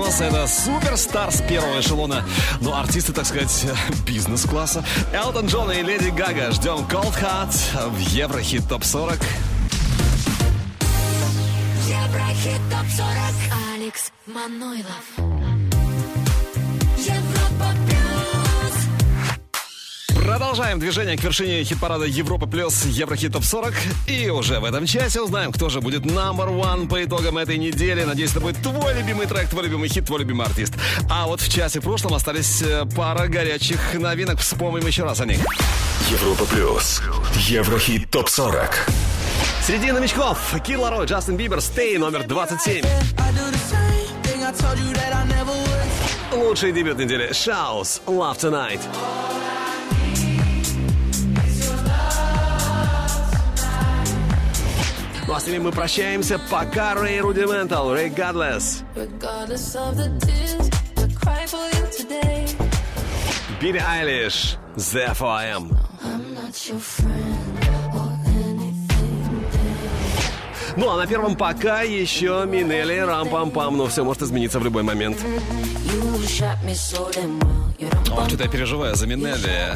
90 0.00 0.24
это 0.24 0.46
суперстар 0.46 1.30
с 1.30 1.42
первого 1.42 1.78
эшелона. 1.78 2.24
Но 2.62 2.74
артисты, 2.74 3.12
так 3.12 3.26
сказать, 3.26 3.66
бизнес-класса. 4.06 4.82
Элтон 5.12 5.46
Джон 5.46 5.70
и 5.72 5.82
Леди 5.82 6.08
Гага. 6.08 6.52
Ждем 6.52 6.86
Cold 6.88 7.14
Heart 7.20 7.90
в 7.90 7.98
Еврохит 7.98 8.66
Топ 8.66 8.82
40. 8.82 9.18
Еврохит 11.86 12.60
Топ 12.70 12.86
40. 12.96 13.10
Алекс 13.74 14.10
Манойлов. 14.26 15.09
Движение 20.80 21.16
к 21.16 21.22
вершине 21.22 21.62
хит-парада 21.62 22.06
Европа 22.06 22.46
плюс 22.46 22.84
Еврохит 22.86 23.34
ТОП 23.34 23.44
40. 23.44 23.74
И 24.08 24.30
уже 24.30 24.58
в 24.58 24.64
этом 24.64 24.86
часе 24.86 25.20
узнаем, 25.20 25.52
кто 25.52 25.68
же 25.68 25.80
будет 25.80 26.02
number 26.02 26.48
one 26.48 26.88
по 26.88 27.04
итогам 27.04 27.38
этой 27.38 27.58
недели. 27.58 28.02
Надеюсь, 28.02 28.30
это 28.30 28.40
будет 28.40 28.60
твой 28.62 28.94
любимый 28.94 29.26
трек, 29.26 29.48
твой 29.48 29.64
любимый 29.64 29.88
хит, 29.88 30.06
твой 30.06 30.20
любимый 30.20 30.46
артист. 30.46 30.74
А 31.08 31.26
вот 31.26 31.40
в 31.40 31.52
часе 31.52 31.80
прошлом 31.80 32.14
остались 32.14 32.62
э, 32.62 32.84
пара 32.96 33.28
горячих 33.28 33.94
новинок. 33.94 34.40
Вспомним 34.40 34.86
еще 34.86 35.04
раз 35.04 35.20
о 35.20 35.26
них. 35.26 35.38
Европа 36.10 36.46
плюс. 36.46 37.02
Еврохит 37.36 38.10
топ 38.10 38.28
40. 38.28 38.88
Среди 39.62 39.92
новичков 39.92 40.38
Кид 40.66 40.78
Ларой, 40.78 41.06
Джастин 41.06 41.36
Бибер, 41.36 41.58
Stay 41.58 41.98
номер 41.98 42.26
27. 42.26 42.78
I 42.78 43.32
do 43.32 43.50
the 43.50 43.58
same 43.70 44.22
thing 44.22 44.42
I 44.42 44.52
told 44.52 44.78
you 44.78 44.92
that 44.94 45.14
I 45.14 45.24
never 45.28 45.52
would. 45.52 46.42
Лучший 46.42 46.72
дебют 46.72 46.98
недели 46.98 47.32
Шаус, 47.32 48.00
Love 48.06 48.38
Tonight. 48.38 48.80
Ну 55.29 55.33
а 55.33 55.39
с 55.39 55.47
ними 55.47 55.59
мы 55.59 55.71
прощаемся. 55.71 56.39
Пока, 56.49 56.93
Рэй 56.93 57.19
Рудиментал, 57.19 57.93
Рэй 57.93 58.09
Гадлес. 58.09 58.83
Regardless 58.95 59.75
of 59.75 59.95
the 59.97 60.09
tears, 60.19 60.69
I 60.97 61.07
cry 61.13 61.45
for 61.47 61.65
you 61.75 61.87
today. 61.91 62.45
Билли 63.59 63.79
Айлиш, 63.79 64.57
Therefore 64.75 65.29
I 65.29 65.45
Am. 65.45 65.75
I'm 66.03 66.33
not 66.35 66.69
your 66.69 66.79
friend 66.79 67.28
Ну 70.76 70.90
а 70.90 70.96
на 70.96 71.06
первом 71.06 71.36
пока 71.36 71.82
еще 71.82 72.44
Минели, 72.46 72.98
Рам-Пам-Пам. 72.98 73.76
Но 73.76 73.86
все 73.86 74.04
может 74.04 74.22
измениться 74.22 74.58
в 74.58 74.64
любой 74.64 74.82
момент. 74.82 75.18
Ох, 78.12 78.28
что-то 78.28 78.44
я 78.44 78.50
переживаю 78.50 78.94
за 78.94 79.06
Минелли. 79.06 79.72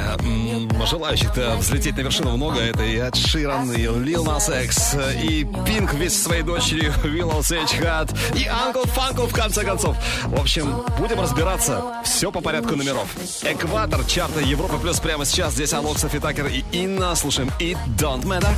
Желающих-то 0.86 1.56
взлететь 1.56 1.96
на 1.96 2.00
вершину 2.02 2.36
много. 2.36 2.60
Это 2.60 2.82
и 2.82 2.96
Эд 2.96 3.16
Ширан, 3.16 3.72
и 3.72 3.86
Лил 3.86 4.24
Нас 4.24 4.48
Экс, 4.48 4.94
и 5.22 5.46
Пинк 5.64 5.92
со 5.92 6.24
своей 6.24 6.42
дочерью 6.42 6.92
Sage 7.04 7.80
Hat, 7.80 8.14
и 8.34 8.44
Uncle 8.44 8.86
Фанкл 8.88 9.26
в 9.26 9.32
конце 9.32 9.64
концов. 9.64 9.96
В 10.24 10.40
общем, 10.40 10.84
будем 10.98 11.20
разбираться. 11.20 11.82
Все 12.04 12.30
по 12.30 12.40
порядку 12.40 12.76
номеров. 12.76 13.08
Экватор 13.42 14.04
чарта 14.04 14.40
Европа 14.40 14.76
плюс 14.78 15.00
прямо 15.00 15.24
сейчас. 15.24 15.54
Здесь 15.54 15.72
Алок, 15.72 15.98
Софи 15.98 16.18
Такер 16.18 16.46
и 16.46 16.64
Инна. 16.72 17.14
Слушаем 17.14 17.50
It 17.58 17.78
Don't 17.96 18.24
Matter. 18.24 18.52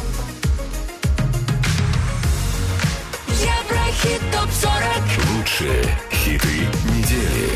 Еврохит 4.07 4.23
ТОП-40 4.33 5.37
Лучшие 5.37 5.85
хиты 6.13 6.59
недели. 6.95 7.51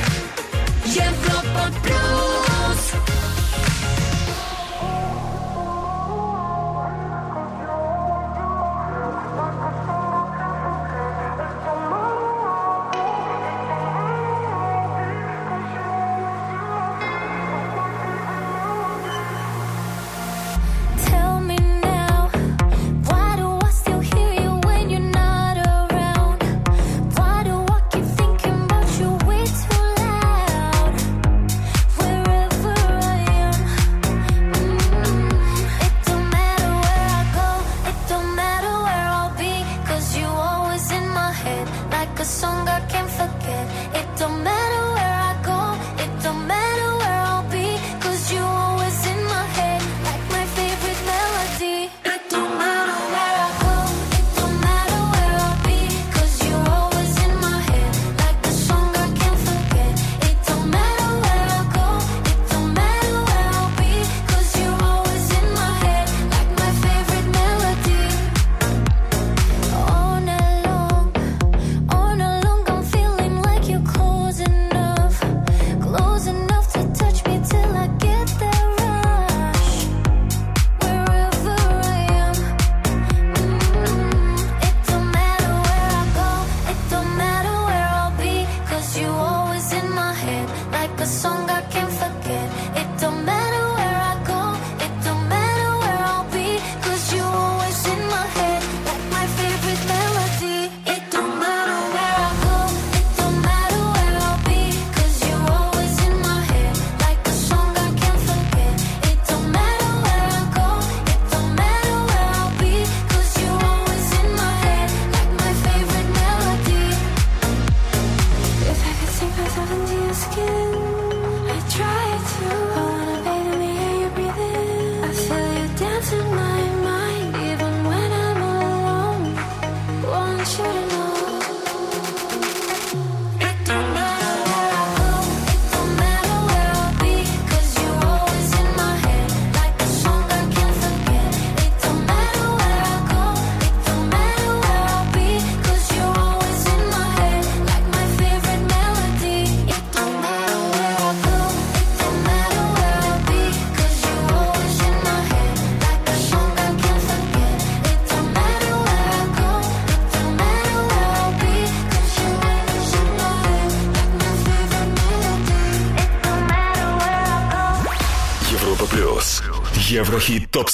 Европа 0.85 1.73
Плюс 1.83 3.20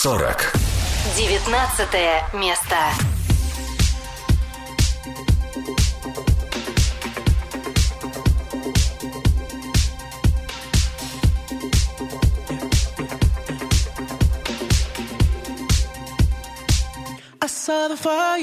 40. 0.06 0.52
19 1.16 1.50
место. 2.32 2.76
I 17.42 17.48
saw 17.48 17.88
the 17.88 17.96
fire 17.96 18.38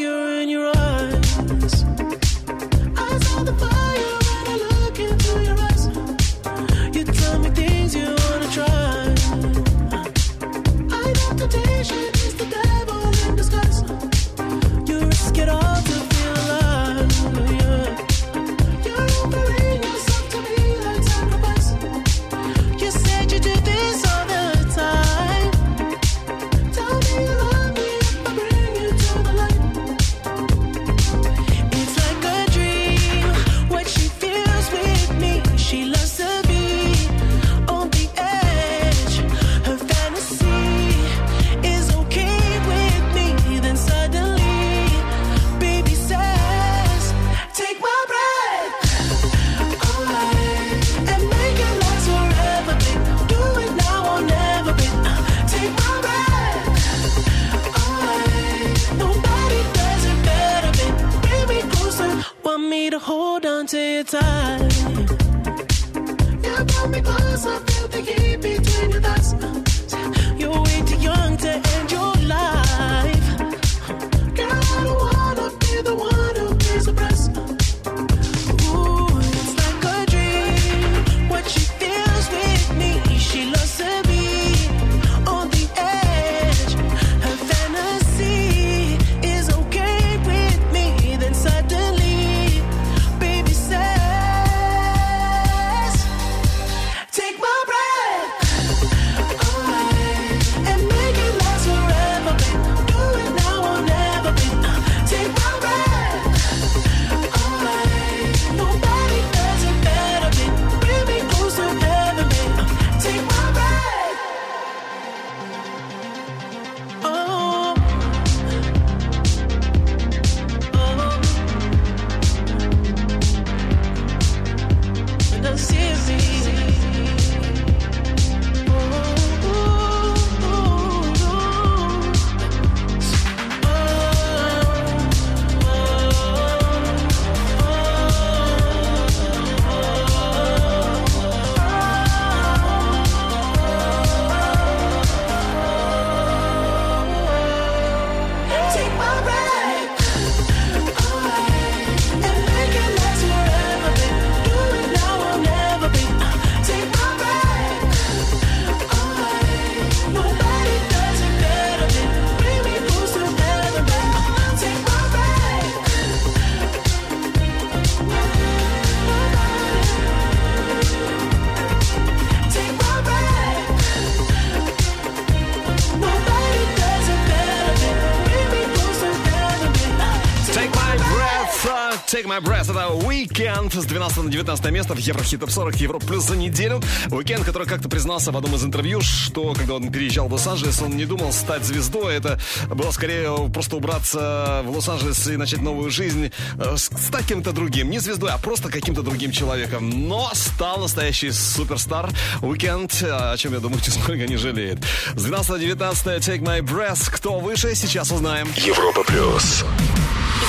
Weekend 183.64 183.82
с 183.82 183.86
12 183.86 184.24
на 184.24 184.30
19 184.30 184.72
место 184.72 184.94
в 184.94 184.98
Еврохит 184.98 185.40
Топ 185.40 185.50
40 185.52 185.76
Европ 185.78 186.06
плюс 186.06 186.24
за 186.26 186.36
неделю. 186.36 186.82
Weekend, 187.08 187.46
который 187.46 187.68
как-то 187.68 187.88
признался 187.90 188.32
в 188.32 188.38
одном 188.38 188.56
из 188.56 188.64
интервью, 188.64 189.02
что 189.02 189.54
когда 189.54 189.76
он 189.76 189.92
переезжал 189.92 190.28
в 190.28 190.34
Лос-Анджелес, 190.34 190.82
он 190.82 190.98
не 190.98 191.06
думал 191.06 191.32
стать 191.32 191.64
звездой. 191.64 192.16
Это 192.16 192.40
было 192.70 192.92
скорее 192.92 193.50
просто 193.54 193.78
убраться 193.78 194.64
в 194.66 194.72
Лос-Анджелес 194.76 195.28
и 195.28 195.38
начать 195.38 195.62
новую 195.62 195.92
жизнь, 195.92 196.32
э, 196.58 196.76
с- 196.78 196.90
стать 197.08 197.26
кем-то 197.26 197.52
другим. 197.54 197.90
Не 197.90 198.00
звездой, 198.00 198.32
а 198.32 198.38
просто 198.38 198.70
каким-то 198.70 199.02
другим 199.02 199.32
человеком. 199.32 199.90
Но 200.08 200.30
стал 200.34 200.80
настоящий 200.80 201.32
суперстар. 201.32 202.10
Weekend, 202.42 202.92
о 203.10 203.38
чем, 203.38 203.54
я 203.54 203.60
думаю, 203.60 203.82
нисколько 203.86 204.28
не 204.28 204.36
жалеет. 204.38 204.80
С 205.16 205.24
12 205.24 205.50
на 205.52 205.60
19 205.60 206.06
Take 206.28 206.42
My 206.42 206.60
Breath. 206.62 207.10
Кто 207.12 207.40
выше, 207.40 207.76
сейчас 207.76 208.12
узнаем. 208.12 208.48
Европа 208.58 209.04
плюс. 209.04 209.64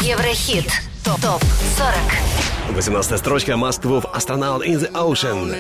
Еврохит. 0.02 0.66
Топ 1.04 1.20
40. 1.20 2.53
18 2.72 3.18
строчка 3.18 3.52
Must 3.52 3.82
Move 3.84 4.04
Astronaut 4.12 4.64
in 4.64 4.78
the 4.78 4.90
Ocean. 4.94 5.50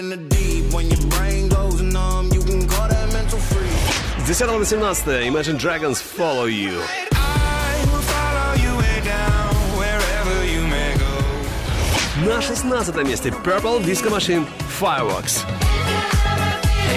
When 0.72 0.88
your 0.88 1.06
brain 1.08 1.48
goes 1.48 1.80
numb, 1.80 2.32
you 2.32 2.42
can 2.42 2.66
call 2.66 2.88
that 2.88 3.12
mental 3.12 3.38
freeze. 3.38 4.24
С 4.24 4.38
10 4.38 4.58
на 4.58 4.64
17 4.64 5.28
Imagine 5.28 5.58
Dragons 5.58 6.00
Follow 6.00 6.46
You. 6.46 6.80
I 7.12 7.84
will 7.90 8.02
follow 8.12 8.54
you 8.64 8.76
way 8.78 9.00
down, 9.04 9.54
wherever 9.78 10.44
you 10.44 10.62
may 10.66 10.94
go. 10.98 12.26
На 12.26 12.40
16 12.40 13.04
месте 13.04 13.30
Purple 13.30 13.84
Disco 13.84 14.10
Machine 14.10 14.46
Fireworks. 14.80 15.63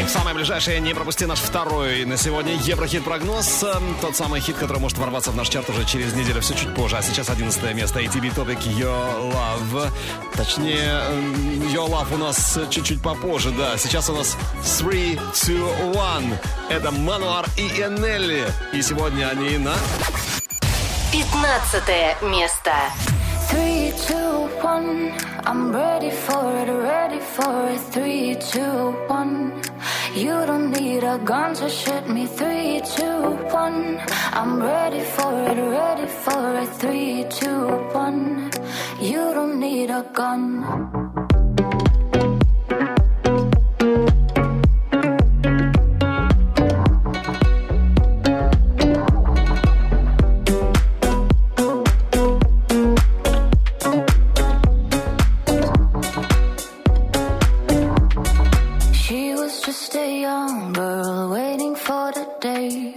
В 0.08 0.10
самое 0.10 0.34
ближайшее 0.34 0.80
не 0.80 0.94
пропусти 0.94 1.26
наш 1.26 1.40
второй 1.40 2.06
на 2.06 2.16
сегодня 2.16 2.54
Еврохит 2.54 3.04
прогноз. 3.04 3.62
Эм, 3.64 3.94
Тот 4.00 4.16
самый 4.16 4.40
хит, 4.40 4.56
который 4.56 4.80
может 4.80 4.98
ворваться 4.98 5.32
в 5.32 5.36
наш 5.36 5.50
чарт 5.50 5.70
уже 5.70 5.84
через 5.84 6.14
неделю, 6.14 6.40
все 6.40 6.56
чуть 6.56 6.74
позже. 6.74 6.96
А 6.96 7.02
сейчас 7.02 7.30
11 7.30 7.74
место. 7.76 8.00
ATB 8.00 8.34
Topic 8.34 8.58
Your 8.78 9.34
Love. 9.34 9.90
Точнее, 10.38 11.02
эм, 11.10 11.62
Your 11.74 11.90
Love 11.90 12.16
у 12.16 12.18
нас 12.18 12.58
чуть-чуть 12.70 13.02
попозже, 13.02 13.52
да. 13.52 13.78
Сейчас 13.78 14.10
у 14.10 14.16
нас 14.16 14.38
3, 14.80 15.20
2, 15.46 16.16
1. 16.16 16.38
Это 16.70 16.92
Мануар 16.92 17.46
и 17.58 17.68
Энелли. 17.82 18.46
И 18.72 18.82
сегодня 18.82 19.28
они 19.28 19.58
на... 19.58 19.76
15 21.12 22.22
место. 22.22 22.72
Three, 23.52 23.94
two, 24.08 24.50
one. 24.62 25.14
I'm 25.46 25.72
ready 25.72 26.12
for 26.12 26.44
it, 26.62 26.70
ready 26.70 27.22
for 27.36 27.70
it. 27.70 27.80
Three, 27.94 28.36
two, 28.36 28.94
one. 29.08 29.54
You 30.18 30.48
don't 30.48 30.72
need 30.72 31.04
a 31.04 31.20
gun 31.20 31.54
to 31.54 31.70
shoot 31.70 32.10
me. 32.10 32.26
Three, 32.26 32.82
two, 32.96 33.38
one. 33.54 34.02
I'm 34.34 34.60
ready 34.60 35.02
for 35.02 35.32
it, 35.32 35.60
ready 35.62 36.08
for 36.08 36.58
it. 36.58 36.70
Three, 36.82 37.26
two, 37.30 37.68
one. 37.94 38.50
You 39.00 39.32
don't 39.36 39.60
need 39.60 39.92
a 39.92 40.04
gun. 40.14 41.07
just 59.88 60.04
a 60.04 60.22
young 60.22 60.74
girl 60.74 61.30
waiting 61.30 61.74
for 61.74 62.12
the 62.12 62.28
day. 62.42 62.94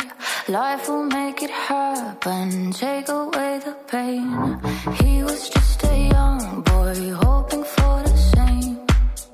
Life 0.49 0.88
will 0.88 1.05
make 1.05 1.41
it 1.41 1.51
happen, 1.51 2.72
take 2.72 3.09
away 3.09 3.61
the 3.64 3.76
pain. 3.86 4.59
He 5.01 5.22
was 5.22 5.49
just 5.51 5.84
a 5.84 5.97
young 6.09 6.62
boy 6.62 7.12
hoping 7.12 7.62
for 7.62 8.03
the 8.03 8.16
same, 8.34 8.78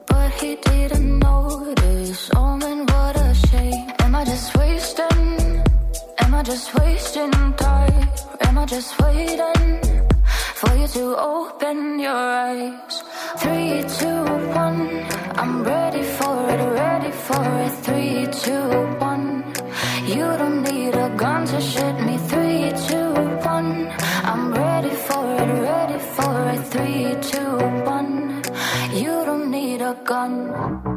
but 0.06 0.30
he 0.32 0.56
didn't 0.56 1.18
notice. 1.18 2.30
Oh 2.36 2.56
man, 2.58 2.84
what 2.92 3.16
a 3.16 3.34
shame. 3.48 3.90
Am 4.00 4.14
I 4.14 4.24
just 4.24 4.54
wasting? 4.58 5.64
Am 6.18 6.34
I 6.34 6.42
just 6.42 6.74
wasting 6.78 7.54
time? 7.54 8.08
Am 8.40 8.58
I 8.58 8.66
just 8.66 9.00
waiting 9.00 9.80
for 10.60 10.76
you 10.76 10.88
to 10.88 11.04
open 11.16 12.00
your 12.00 12.22
eyes? 12.44 13.02
Three, 13.38 13.82
two, 13.98 14.24
one. 14.52 15.15
I'm 15.38 15.62
ready 15.62 16.02
for 16.02 16.48
it, 16.48 16.62
ready 16.82 17.10
for 17.10 17.44
it. 17.64 17.72
Three, 17.84 18.26
two, 18.42 18.68
one. 18.98 19.44
You 20.06 20.26
don't 20.40 20.62
need 20.62 20.94
a 20.94 21.10
gun 21.16 21.46
to 21.46 21.60
shoot 21.60 21.98
me. 22.06 22.16
Three, 22.16 22.72
two, 22.88 23.12
one. 23.44 23.92
I'm 24.24 24.54
ready 24.54 24.94
for 25.06 25.24
it, 25.42 25.50
ready 25.70 25.98
for 26.14 26.34
it. 26.54 26.62
Three, 26.72 27.16
two, 27.30 27.52
one. 27.84 28.42
You 28.94 29.24
don't 29.26 29.50
need 29.50 29.82
a 29.82 29.94
gun. 30.04 30.95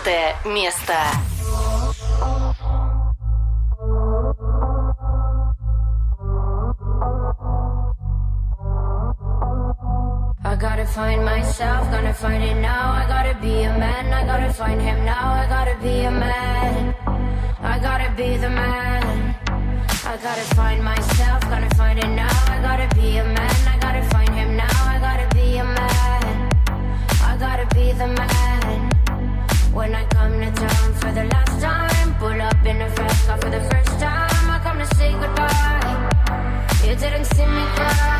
14 0.00 0.36
место. 0.46 0.94
I 10.42 10.56
gotta 10.58 10.86
find 10.86 11.24
myself, 11.24 11.90
gonna 11.90 12.14
find 12.14 12.42
it 12.42 12.54
now. 12.54 12.92
I 12.92 13.04
gotta 13.06 13.34
be 13.42 13.64
a 13.64 13.78
man, 13.78 14.12
I 14.14 14.24
gotta 14.24 14.50
find 14.50 14.80
him 14.80 15.04
now. 15.04 15.34
I 15.34 15.46
gotta 15.46 15.76
be 15.82 16.04
a 16.04 16.10
man, 16.10 16.94
I 17.60 17.78
gotta 17.78 18.10
be 18.16 18.38
the 18.38 18.48
man. 18.48 19.36
I 20.06 20.16
gotta 20.16 20.46
find 20.56 20.82
myself, 20.82 21.42
gonna 21.42 21.68
find 21.76 21.98
it 21.98 22.08
now. 22.08 22.38
I 22.48 22.62
gotta 22.62 22.88
be 22.94 23.18
a 23.18 23.24
man, 23.24 23.56
I 23.68 23.78
gotta 23.78 24.02
find 24.08 24.30
him 24.30 24.56
now. 24.56 24.78
I 24.88 24.98
gotta 24.98 25.28
be 25.34 25.58
a 25.58 25.64
man, 25.64 26.50
I 27.20 27.36
gotta 27.38 27.66
be 27.74 27.92
the 27.92 28.06
man. 28.06 28.59
When 29.73 29.95
I 29.95 30.03
come 30.07 30.33
to 30.33 30.51
town 30.51 30.93
for 30.95 31.11
the 31.13 31.23
last 31.23 31.61
time, 31.61 32.13
pull 32.15 32.41
up 32.41 32.65
in 32.65 32.81
a 32.81 32.89
fast 32.89 33.25
car 33.25 33.37
for 33.37 33.49
the 33.49 33.61
first 33.61 33.99
time. 33.99 34.49
I 34.51 34.59
come 34.61 34.79
to 34.79 34.95
say 34.95 35.11
goodbye. 35.13 35.81
You 36.83 36.95
didn't 36.95 37.23
see 37.23 37.45
me 37.45 37.63
cry. 37.75 38.19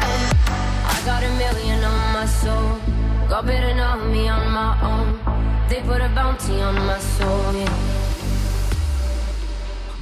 I 0.95 1.01
got 1.05 1.21
a 1.23 1.29
million 1.43 1.83
on 1.83 2.13
my 2.13 2.25
soul. 2.25 2.79
Got 3.27 3.45
better 3.47 3.75
know 3.75 4.05
me 4.05 4.29
on 4.29 4.49
my 4.51 4.71
own. 4.81 5.19
They 5.67 5.81
put 5.81 5.99
a 5.99 6.07
bounty 6.15 6.61
on 6.61 6.75
my 6.75 6.99
soul. 6.99 7.53
Yeah. 7.53 7.73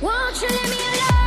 Won't 0.02 0.41
you 0.41 0.50
leave 0.50 0.70
me 0.70 0.78
alone? 0.78 1.18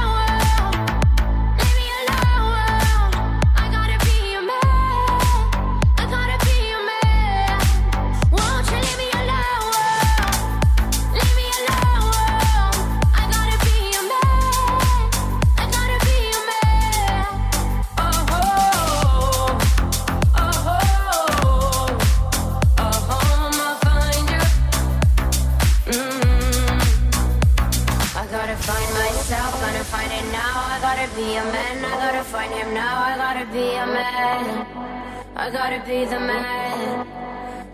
Be 35.93 36.07
the 36.07 36.21
man. 36.21 37.07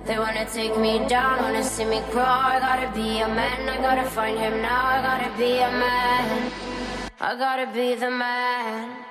They 0.04 0.18
wanna 0.18 0.44
take 0.58 0.76
me 0.76 1.06
down, 1.06 1.34
wanna 1.44 1.62
see 1.62 1.84
me 1.84 2.00
crawl. 2.10 2.50
I 2.54 2.58
gotta 2.68 2.88
be 2.98 3.20
a 3.20 3.28
man, 3.28 3.68
I 3.74 3.76
gotta 3.86 4.06
find 4.16 4.36
him 4.36 4.54
now. 4.60 4.82
I 4.94 4.98
gotta 5.08 5.30
be 5.38 5.52
a 5.68 5.70
man, 5.84 6.52
I 7.20 7.30
gotta 7.44 7.66
be 7.76 7.94
the 7.94 8.10
man. 8.10 9.07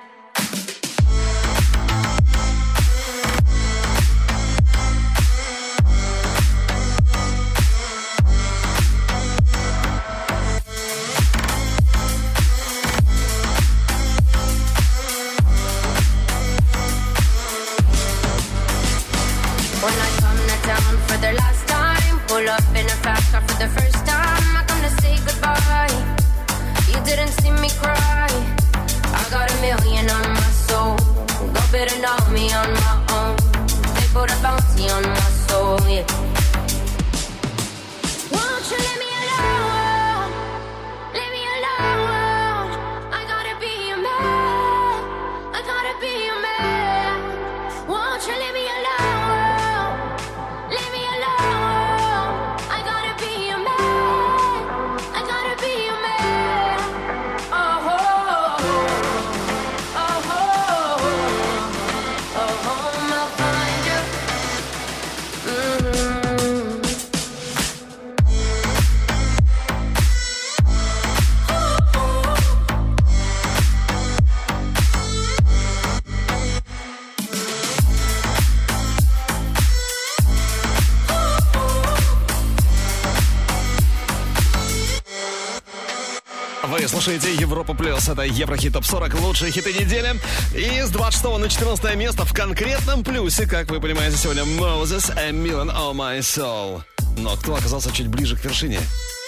Слушаете 87.08 87.40
Европа 87.40 87.72
Плюс. 87.72 88.06
Это 88.06 88.22
Еврохит 88.22 88.74
Топ 88.74 88.84
40 88.84 89.14
лучшие 89.20 89.50
хиты 89.50 89.72
недели. 89.72 90.14
И 90.54 90.82
с 90.82 90.90
26 90.90 91.38
на 91.38 91.48
14 91.48 91.96
место 91.96 92.26
в 92.26 92.34
конкретном 92.34 93.02
плюсе, 93.02 93.46
как 93.46 93.70
вы 93.70 93.80
понимаете, 93.80 94.18
сегодня 94.18 94.42
Moses 94.42 95.16
and 95.16 95.42
Milan 95.42 95.74
Oh 95.74 95.94
My 95.94 96.18
Soul. 96.18 96.82
Но 97.16 97.34
кто 97.36 97.56
оказался 97.56 97.90
чуть 97.92 98.08
ближе 98.08 98.36
к 98.36 98.44
вершине? 98.44 98.78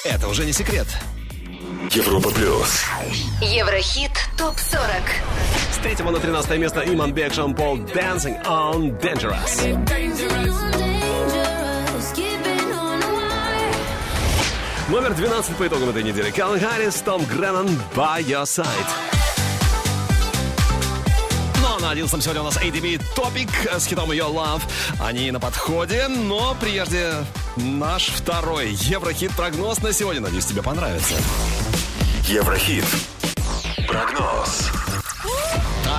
Это 0.04 0.28
уже 0.28 0.44
не 0.44 0.52
секрет. 0.52 0.86
Европа 1.90 2.28
Плюс. 2.30 2.84
Еврохит 3.40 4.12
ТОП-40 4.36 5.02
С 5.72 5.96
3 5.96 6.04
на 6.04 6.20
13 6.20 6.58
место 6.58 6.82
Иман 6.86 7.14
Бек, 7.14 7.32
Шон 7.32 7.54
Пол, 7.54 7.78
Dancing 7.78 8.44
on 8.44 9.00
Dangerous. 9.00 10.89
Номер 14.90 15.14
12 15.14 15.54
по 15.54 15.68
итогам 15.68 15.90
этой 15.90 16.02
недели. 16.02 16.32
Калвин 16.32 16.60
Харрис, 16.60 16.96
Том 16.96 17.24
Греннан, 17.24 17.68
By 17.94 18.24
Your 18.24 18.42
Side. 18.42 18.66
Ну, 21.62 21.76
а 21.76 21.80
на 21.80 21.90
11 21.92 22.20
сегодня 22.20 22.42
у 22.42 22.46
нас 22.46 22.56
ADB 22.56 23.00
Топик 23.14 23.50
с 23.70 23.86
хитом 23.86 24.10
Your 24.10 24.34
Love. 24.34 24.62
Они 25.00 25.30
на 25.30 25.38
подходе, 25.38 26.08
но 26.08 26.56
прежде 26.60 27.12
наш 27.54 28.08
второй 28.08 28.70
Еврохит-прогноз 28.72 29.80
на 29.80 29.92
сегодня. 29.92 30.22
Надеюсь, 30.22 30.46
тебе 30.46 30.60
понравится. 30.60 31.14
Еврохит. 32.24 32.84
Прогноз. 33.86 34.70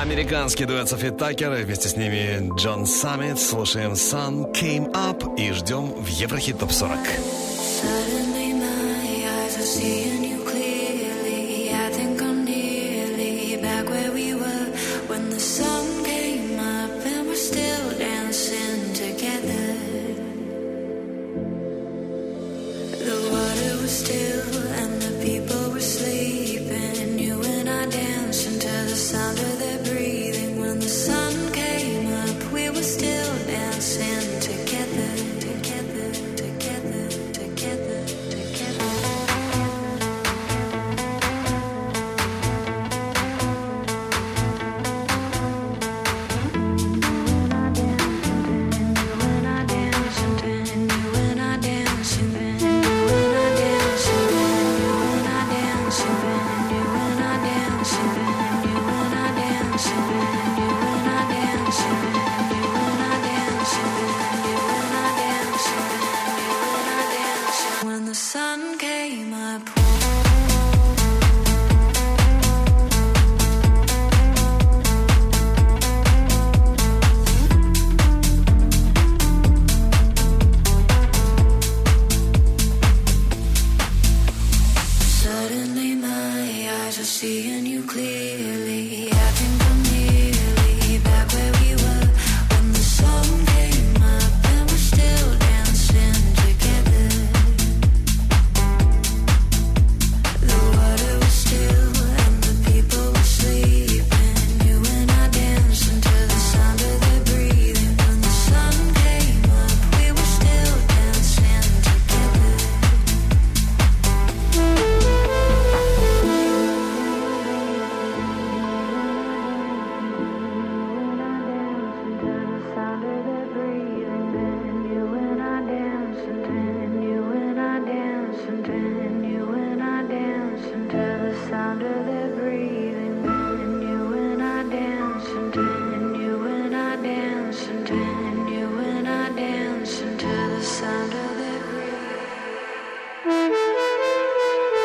Американский 0.01 0.65
дуэт 0.65 0.89
Софи 0.89 1.11
Такер 1.11 1.53
и 1.53 1.63
вместе 1.63 1.87
с 1.87 1.95
ними 1.95 2.51
Джон 2.57 2.85
Саммит. 2.85 3.39
Слушаем 3.39 3.93
Sun 3.93 4.53
Came 4.53 4.91
Up 4.91 5.37
и 5.37 5.53
ждем 5.53 5.93
в 5.93 6.07
Еврохит 6.07 6.59
Топ 6.59 6.73
40. 6.73 6.99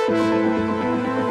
Música 0.08 1.25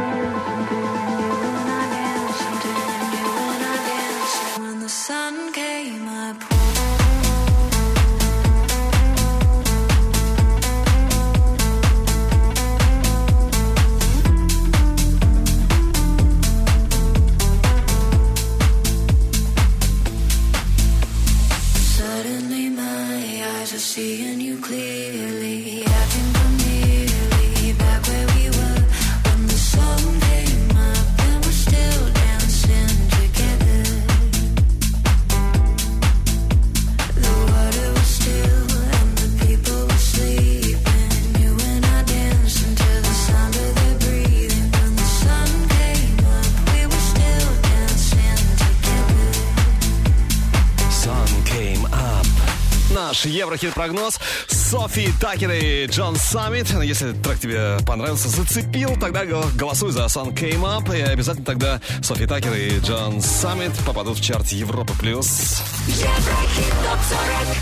Наш 53.56 53.62
Еврохит-прогноз 53.62 54.20
Sofi 54.50 55.10
Tukker 55.22 55.50
и 55.52 55.86
Джон 55.86 56.18
Саммит. 56.18 56.70
Если 56.84 57.14
трек 57.14 57.40
тебе 57.40 57.78
понравился, 57.88 58.28
зацепил, 58.28 58.98
тогда 59.00 59.24
гол- 59.26 59.46
голосуй 59.56 59.94
за 59.94 60.06
Sun 60.06 60.34
Came 60.34 60.60
Up. 60.64 60.94
И 60.94 61.02
обязательно 61.02 61.46
тогда 61.46 61.80
Sofi 62.04 62.26
Tukker 62.28 62.54
и 62.54 62.80
Джон 62.80 63.22
Саммит 63.22 63.72
попадут 63.86 64.18
в 64.18 64.22
чарт 64.22 64.48
Европа+. 64.48 64.94
плюс. 65.00 65.62
Еврохит 65.88 66.74
топ 66.84 67.00
40. 67.08 67.56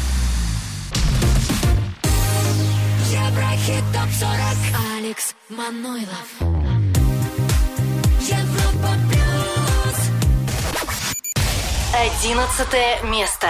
Еврохит 3.12 3.84
топ 3.94 4.10
40. 4.20 4.40
Алекс 4.98 5.36
Манойлов. 5.50 6.28
Европа 8.20 8.96
плюс. 9.12 9.98
Одиннадцатое 11.94 13.00
место. 13.04 13.50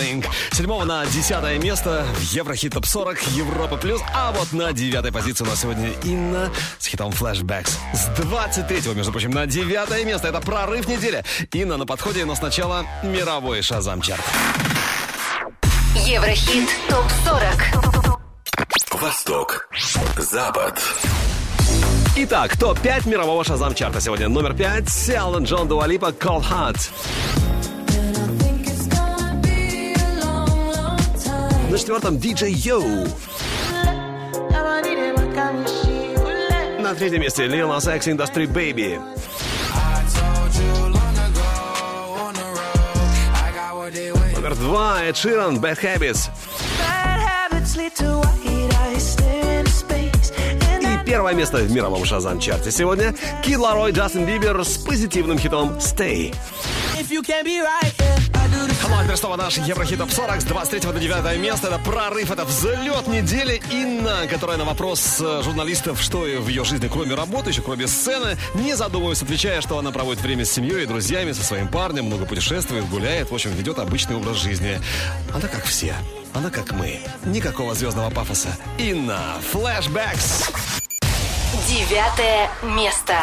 С 0.00 0.56
седьмого 0.56 0.84
на 0.84 1.04
десятое 1.04 1.58
место 1.58 2.06
в 2.14 2.22
Еврохит 2.32 2.72
Топ 2.72 2.86
40 2.86 3.20
Европа 3.32 3.76
Плюс. 3.76 4.00
А 4.14 4.32
вот 4.32 4.50
на 4.54 4.72
девятой 4.72 5.12
позиции 5.12 5.44
у 5.44 5.46
нас 5.46 5.60
сегодня 5.60 5.90
Инна 6.04 6.50
с 6.78 6.86
хитом 6.86 7.10
Flashbacks. 7.10 7.72
С 7.92 8.06
23 8.18 8.94
между 8.94 9.12
прочим, 9.12 9.30
на 9.30 9.44
девятое 9.44 10.06
место. 10.06 10.28
Это 10.28 10.40
прорыв 10.40 10.88
недели. 10.88 11.22
Инна 11.52 11.76
на 11.76 11.84
подходе, 11.84 12.24
но 12.24 12.34
сначала 12.34 12.86
мировой 13.02 13.60
шазам 13.60 14.00
чарт. 14.00 14.24
Еврохит 15.94 16.70
ТОП-40. 16.88 18.20
Восток. 18.92 19.68
Запад. 20.16 20.80
Итак, 22.16 22.56
топ-5 22.56 23.08
мирового 23.08 23.44
шазам 23.44 23.74
чарта 23.74 24.00
сегодня. 24.00 24.28
Номер 24.28 24.54
5. 24.54 25.10
Эллен 25.10 25.44
Джон 25.44 25.68
Дуалипа 25.68 26.06
Cold 26.06 26.44
Heart. 26.50 26.90
Четвертом 31.80 32.16
DJ 32.16 32.52
Yo. 32.52 33.08
На 36.78 36.94
третьем 36.94 37.22
месте 37.22 37.46
Lil 37.46 37.68
Nas 37.68 37.96
X 37.96 38.06
Industry 38.06 38.46
Baby. 38.46 39.00
Номер 44.34 44.54
два 44.56 45.02
Эд 45.04 45.16
Ширан 45.16 45.56
Bad 45.56 45.80
Habits. 45.80 46.28
И 50.82 51.06
первое 51.06 51.32
место 51.32 51.58
в 51.58 51.72
мировом 51.72 52.04
шазам 52.04 52.38
чарте 52.40 52.70
сегодня 52.70 53.14
Кид 53.42 53.56
Ларой 53.56 53.92
Джастин 53.92 54.26
Бибер 54.26 54.62
с 54.62 54.76
позитивным 54.76 55.38
хитом 55.38 55.78
Stay. 55.78 56.34
If 56.98 57.10
you 57.10 57.22
can't 57.22 57.44
be 57.46 57.62
right, 57.62 57.99
Ну 58.90 58.98
а 58.98 59.04
теперь 59.04 59.16
снова 59.16 59.36
наш 59.36 59.56
Еврохит 59.56 59.98
Топ 59.98 60.10
40 60.10 60.40
с 60.40 60.44
23 60.44 60.92
до 60.92 60.98
9 60.98 61.38
места. 61.38 61.68
Это 61.68 61.78
прорыв, 61.78 62.28
это 62.32 62.44
взлет 62.44 63.06
недели. 63.06 63.62
Инна, 63.70 64.26
которая 64.28 64.58
на 64.58 64.64
вопрос 64.64 65.18
э, 65.20 65.42
журналистов, 65.44 66.02
что 66.02 66.22
в 66.22 66.48
ее 66.48 66.64
жизни, 66.64 66.88
кроме 66.88 67.14
работы, 67.14 67.50
еще 67.50 67.62
кроме 67.62 67.86
сцены, 67.86 68.36
не 68.54 68.74
задумываясь, 68.74 69.22
отвечая, 69.22 69.60
что 69.60 69.78
она 69.78 69.92
проводит 69.92 70.20
время 70.22 70.44
с 70.44 70.50
семьей 70.50 70.82
и 70.82 70.86
друзьями, 70.86 71.30
со 71.30 71.44
своим 71.44 71.68
парнем, 71.68 72.06
много 72.06 72.26
путешествует, 72.26 72.88
гуляет, 72.88 73.30
в 73.30 73.34
общем, 73.34 73.52
ведет 73.52 73.78
обычный 73.78 74.16
образ 74.16 74.38
жизни. 74.38 74.80
Она 75.32 75.46
как 75.46 75.64
все. 75.64 75.94
Она 76.34 76.50
как 76.50 76.72
мы. 76.72 76.98
Никакого 77.24 77.74
звездного 77.76 78.10
пафоса. 78.10 78.48
Инна, 78.76 79.36
Flashbacks. 79.52 80.50
Девятое 81.68 82.50
место. 82.64 83.14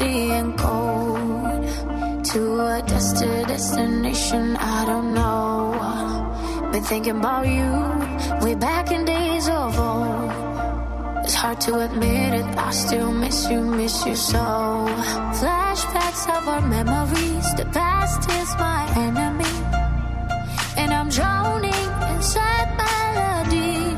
empty 0.00 0.30
and 0.30 0.58
cold 0.58 2.24
to 2.24 2.60
a 2.60 2.82
destined 2.86 3.46
destination 3.46 4.56
I 4.56 4.84
don't 4.84 5.14
know. 5.14 6.70
Been 6.72 6.82
thinking 6.82 7.18
about 7.18 7.46
you 7.46 8.44
way 8.44 8.54
back 8.54 8.90
in 8.90 9.04
days 9.04 9.48
of 9.48 9.78
old. 9.78 11.24
It's 11.24 11.34
hard 11.34 11.60
to 11.62 11.80
admit 11.80 12.34
it, 12.34 12.46
I 12.56 12.70
still 12.70 13.12
miss 13.12 13.48
you, 13.50 13.60
miss 13.60 14.06
you 14.06 14.14
so. 14.14 14.38
Flashbacks 15.40 16.24
of 16.36 16.48
our 16.48 16.60
memories, 16.60 17.54
the 17.54 17.66
past 17.72 18.28
is 18.30 18.50
my 18.56 18.82
enemy, 18.96 19.54
and 20.76 20.92
I'm 20.92 21.08
drowning 21.08 21.88
inside 22.14 22.68
melody. 22.82 23.96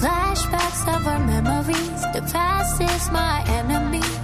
Flashbacks 0.00 0.82
of 0.94 1.06
our 1.06 1.18
memories, 1.18 2.02
the 2.14 2.22
past 2.32 2.80
is 2.80 3.10
my 3.10 3.42
enemy 3.48 4.19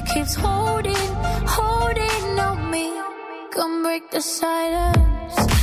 keeps 0.00 0.34
holding, 0.34 1.08
holding 1.46 2.40
on 2.40 2.70
me. 2.70 2.90
Come 3.50 3.82
break 3.82 4.10
the 4.10 4.20
silence. 4.20 5.53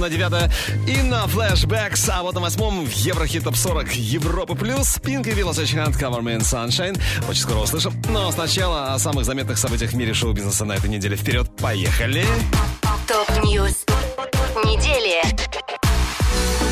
На 0.00 0.08
9 0.08 0.50
Инна, 0.88 1.26
Flashbacks. 1.26 2.08
А 2.08 2.22
вот 2.22 2.34
на 2.34 2.40
восьмом 2.40 2.84
в 2.84 2.92
Еврохит 2.92 3.44
Топ 3.44 3.56
40 3.56 3.92
Европы 3.94 4.54
Плюс. 4.54 4.98
Пинк 4.98 5.26
и 5.26 5.30
Уиллоу 5.30 5.52
Харт, 5.52 5.98
Cover 5.98 6.20
Me. 6.20 7.00
Очень 7.28 7.42
скоро 7.42 7.58
услышим. 7.58 7.92
Но 8.08 8.30
сначала 8.32 8.94
о 8.94 8.98
самых 8.98 9.24
заметных 9.24 9.58
событиях 9.58 9.90
в 9.92 9.96
мире 9.96 10.14
шоу-бизнеса 10.14 10.64
на 10.64 10.72
этой 10.72 10.88
неделе. 10.88 11.16
Вперед, 11.16 11.48
поехали! 11.56 12.24
Top 13.06 13.35
news. 13.35 13.84
Недели. 14.64 15.49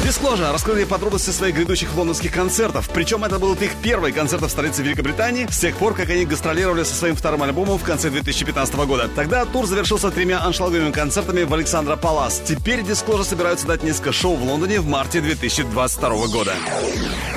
Disclosure 0.09 0.51
раскрыли 0.53 0.85
подробности 0.85 1.29
своих 1.29 1.55
грядущих 1.55 1.95
лондонских 1.95 2.33
концертов. 2.33 2.89
Причем 2.95 3.25
это 3.25 3.39
был 3.39 3.53
их 3.53 3.73
первый 3.83 4.11
концерт 4.11 4.41
в 4.41 4.49
столице 4.49 4.83
Великобритании 4.83 5.47
с 5.51 5.59
тех 5.59 5.77
пор, 5.77 5.93
как 5.93 6.09
они 6.09 6.25
гастролировали 6.25 6.83
со 6.85 6.95
своим 6.95 7.15
вторым 7.15 7.43
альбомом 7.43 7.77
в 7.77 7.83
конце 7.83 8.09
2015 8.09 8.75
года. 8.87 9.11
Тогда 9.15 9.45
тур 9.45 9.67
завершился 9.67 10.11
тремя 10.11 10.41
аншлаговыми 10.41 10.93
концертами 10.93 11.43
в 11.43 11.53
Alexandra 11.53 11.97
Palace. 11.97 12.41
Теперь 12.43 12.81
Disclosure 12.81 13.23
собираются 13.25 13.67
дать 13.67 13.83
несколько 13.83 14.13
шоу 14.13 14.37
в 14.37 14.45
Лондоне 14.45 14.81
в 14.81 14.87
марте 14.87 15.21
2022 15.21 16.27
года. 16.29 16.55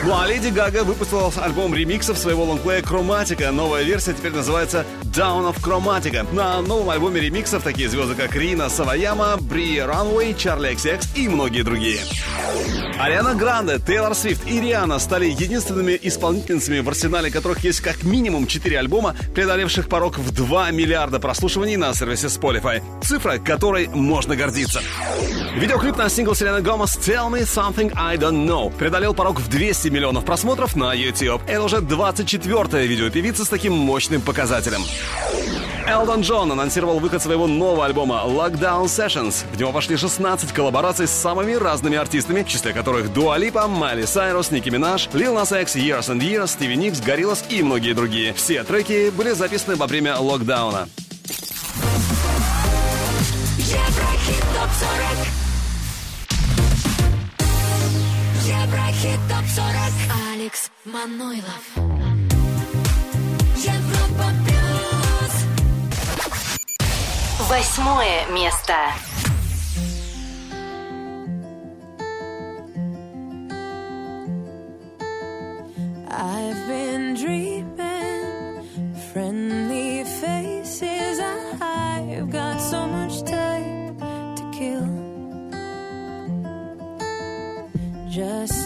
Ну 0.06 0.18
а 0.18 0.26
Леди 0.26 0.48
Гага 0.48 0.86
выпустила 0.86 1.30
альбом 1.42 1.76
ремиксов 1.76 2.18
своего 2.18 2.46
лонгплея 2.46 2.82
«Хроматика». 2.84 3.52
Новая 3.52 3.84
версия 3.84 4.14
теперь 4.14 4.32
называется 4.32 4.86
«Down 5.04 5.54
of 5.54 5.62
Chromatica». 5.62 6.26
На 6.34 6.62
новом 6.62 6.90
альбоме 6.90 7.20
ремиксов 7.20 7.64
такие 7.64 7.90
звезды, 7.90 8.16
как 8.16 8.34
Рина 8.34 8.70
Саваяма, 8.70 9.36
Бри 9.42 9.82
Ранвей, 9.82 10.34
Чарли 10.34 10.72
XX 10.72 11.06
и 11.16 11.28
многие 11.28 11.64
другие. 11.64 12.00
Ариана 13.00 13.34
Гранде, 13.34 13.80
Тейлор 13.80 14.14
Свифт 14.14 14.48
и 14.48 14.62
Риана 14.62 15.00
стали 15.00 15.26
единственными 15.26 16.00
исполнительницами, 16.02 16.80
в 16.80 16.90
арсенале 16.90 17.32
которых 17.32 17.64
есть 17.64 17.82
как 17.82 18.04
минимум 18.04 18.48
4 18.48 18.78
альбома, 18.78 19.16
преодолевших 19.34 19.90
порог 19.90 20.18
в 20.20 20.32
2 20.32 20.72
миллиарда 20.72 21.20
прослушиваний 21.20 21.78
на 21.78 21.94
сервисе 21.94 22.28
Spotify. 22.28 22.82
Цифра, 23.04 23.38
которой 23.40 23.88
можно 23.88 24.36
гордиться. 24.36 24.82
Видеоклип 25.56 25.98
на 25.98 26.10
сингл 26.10 26.36
Селены 26.36 26.62
Гомес 26.62 26.98
«Tell 26.98 27.30
Me 27.30 27.42
Something 27.42 27.92
I 27.96 28.18
Don't 28.18 28.46
Know» 28.46 28.72
преодолел 28.78 29.14
порог 29.14 29.40
в 29.40 29.50
200 29.50 29.90
миллионов 29.90 30.24
просмотров 30.24 30.76
на 30.76 30.94
YouTube. 30.94 31.42
Это 31.48 31.64
уже 31.64 31.78
24-е 31.78 32.88
видео 32.88 33.10
певицы 33.10 33.44
с 33.44 33.50
таким 33.50 33.74
мощным 33.74 34.22
показателем. 34.22 34.82
Элтон 35.92 36.22
Джон 36.22 36.50
анонсировал 36.50 37.00
выход 37.00 37.22
своего 37.22 37.48
нового 37.48 37.86
альбома 37.86 38.24
Lockdown 38.26 38.86
Sessions. 38.86 39.44
В 39.52 39.60
него 39.60 39.72
вошли 39.72 39.98
16 39.98 40.54
коллабораций 40.54 41.06
с 41.06 41.12
самыми 41.12 41.52
разными 41.52 41.98
артистами, 41.98 42.44
в 42.44 42.48
числе 42.48 42.72
которых 42.72 43.12
Дуа 43.12 43.38
Липа, 43.38 43.68
Майли 43.68 44.06
Сайрус, 44.06 44.52
Ники 44.52 44.70
Минаж, 44.70 45.10
Lil 45.12 45.36
Nas 45.36 45.62
X, 45.62 45.76
Years 45.76 46.08
and 46.08 46.22
Years, 46.22 46.48
Стиви 46.48 46.78
Никс, 46.78 47.02
Гориллас 47.02 47.44
и 47.50 47.62
многие 47.62 47.92
другие. 47.92 48.34
Все 48.34 48.64
треки 48.64 49.10
были 49.10 49.32
записаны 49.32 49.76
во 49.76 49.86
время 49.86 50.18
локдауна. 50.18 50.88
Еврохит 53.58 54.44
ТОП-40 54.56 55.28
Еврохит 58.48 59.20
ТОП-40 59.28 59.94
Алекс 60.32 60.72
Манойлов 60.86 61.64
Европа 63.58 64.51
Восьмое 67.52 68.28
место. 68.32 68.74
I've 76.10 76.68
been 76.70 77.14
dreaming 77.14 78.64
friendly 79.12 80.06
faces. 80.06 81.20
I've 81.60 82.30
got 82.32 82.62
so 82.62 82.88
much 82.88 83.22
time 83.24 83.98
to 84.38 84.44
kill. 84.58 84.88
Just 88.10 88.61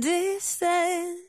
distance. 0.00 1.23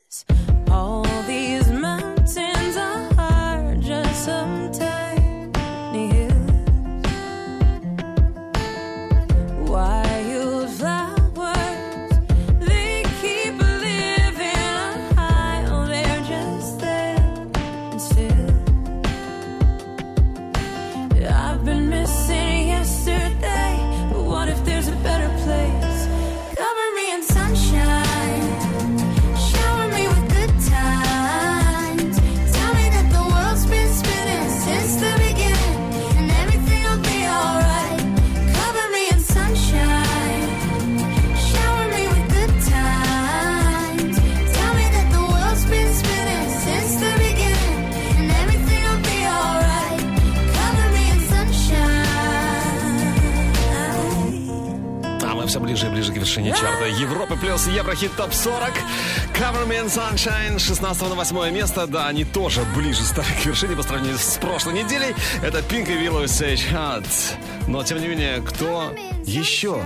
Европы 56.86 57.36
плюс 57.36 57.66
Еврохит 57.66 58.14
ТОП 58.16 58.32
40 58.32 58.72
Cover 59.34 59.66
Me 59.66 59.84
in 59.84 59.86
Sunshine 59.86 60.58
16 60.58 61.02
на 61.02 61.14
8 61.14 61.50
место. 61.52 61.86
Да, 61.86 62.06
они 62.06 62.24
тоже 62.24 62.62
ближе 62.74 63.02
стали 63.02 63.26
к 63.42 63.44
вершине 63.44 63.76
по 63.76 63.82
сравнению 63.82 64.18
с 64.18 64.38
прошлой 64.38 64.74
неделей. 64.74 65.14
Это 65.42 65.58
Pink 65.58 65.92
и 65.92 66.06
Willow 66.06 66.24
Sage 66.24 66.72
Heart. 66.72 67.06
Но, 67.66 67.82
тем 67.82 68.00
не 68.00 68.08
менее, 68.08 68.42
кто 68.42 68.94
еще 69.24 69.82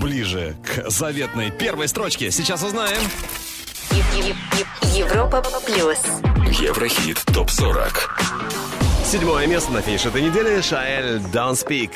ближе 0.00 0.56
к 0.64 0.90
заветной 0.90 1.50
первой 1.50 1.88
строчке? 1.88 2.30
Сейчас 2.30 2.62
узнаем. 2.62 3.00
Европа 4.94 5.42
плюс. 5.66 5.98
Еврохит 6.60 7.22
ТОП-40. 7.34 8.10
Седьмое 9.04 9.46
место 9.46 9.72
на 9.72 9.82
финише 9.82 10.08
этой 10.08 10.22
недели 10.22 10.60
Шаэль 10.60 11.16
Don't 11.32 11.54
Speak. 11.54 11.92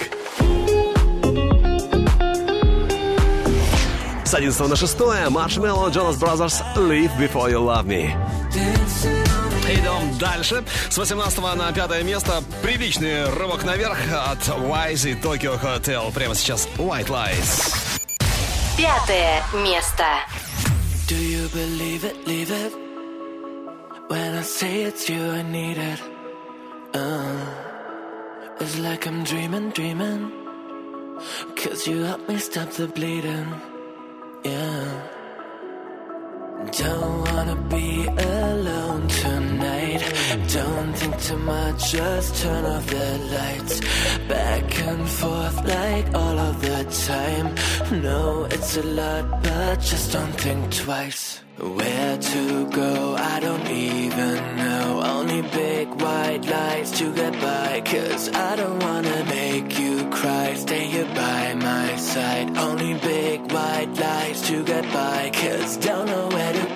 С 4.27 4.35
11 4.35 4.69
на 4.69 4.75
6 4.75 5.01
Маршмелло 5.31 5.89
Джонас 5.89 6.17
Brothers 6.17 6.61
Live 6.75 7.17
Before 7.17 7.49
You 7.49 7.61
Love 7.61 7.87
Me. 7.87 8.13
Идем 9.71 10.19
дальше. 10.19 10.65
С 10.91 10.99
18 10.99 11.39
на 11.55 11.73
5 11.73 12.03
место 12.03 12.43
приличный 12.61 13.27
рывок 13.31 13.63
наверх 13.63 13.97
от 14.29 14.41
Wise 14.49 15.13
и 15.13 15.15
Tokyo 15.15 15.63
Hotel. 15.63 16.13
Прямо 16.13 16.35
сейчас 16.35 16.69
White 16.77 17.07
Lies. 17.07 18.01
Пятое 18.77 19.45
место. 19.63 20.05
Do 21.07 21.15
you 21.15 21.49
believe 21.55 22.03
it, 22.03 22.27
leave 22.27 22.51
it? 22.51 22.73
When 24.09 24.35
I 24.35 24.43
say 24.43 24.87
it's 24.87 25.09
you, 25.09 25.23
I 25.23 25.43
need 25.43 25.79
it. 25.79 26.01
Uh, 26.93 27.45
it's 28.59 28.77
like 28.81 29.07
I'm 29.07 29.23
dreaming, 29.23 29.71
dreaming. 29.71 30.33
Cause 31.55 31.87
you 31.87 32.03
help 32.03 32.29
me 32.29 32.39
stop 32.39 32.71
the 32.73 32.89
bleeding. 32.89 33.76
Don't 36.73 37.21
wanna 37.25 37.57
be 37.71 38.07
alone 38.07 39.09
tonight. 39.09 40.03
Don't 40.53 40.93
think 40.95 41.19
too 41.23 41.39
much, 41.39 41.93
just 41.93 42.43
turn 42.43 42.65
off 42.65 42.87
the 42.87 43.19
lights. 43.35 43.81
Back 44.29 44.79
and 44.83 45.09
forth 45.09 45.57
like 45.65 46.07
all 46.15 46.39
of 46.39 46.61
the 46.61 46.85
time. 47.07 47.55
No, 48.03 48.45
it's 48.51 48.77
a 48.77 48.83
lot, 48.83 49.43
but 49.43 49.81
just 49.81 50.13
don't 50.13 50.41
think 50.41 50.75
twice. 50.75 51.46
Where 51.59 52.19
to 52.19 52.71
go, 52.71 53.17
I 53.17 53.41
don't 53.41 53.67
even 53.67 54.57
know. 54.57 55.03
Only 55.03 55.41
big 55.41 55.89
white 55.89 56.45
lights 56.45 56.99
to 56.99 57.15
get 57.15 57.33
by. 57.41 57.81
Cause 57.83 58.29
I 58.29 58.57
don't 58.57 58.79
wanna 58.79 59.25
make 59.25 59.79
you 59.79 60.05
cry. 60.11 60.53
Stay 60.53 60.85
here 60.85 61.07
by 61.15 61.55
my 61.55 61.97
side. 61.97 62.59
Only 62.59 62.93
big 62.99 63.51
white 63.51 63.89
lights 63.99 64.47
to 64.49 64.63
get 64.65 64.85
by. 64.93 65.31
Cause 65.33 65.79
don't 65.79 66.07
know 66.07 66.29
where 66.29 66.53
to 66.53 66.75
go. 66.75 66.76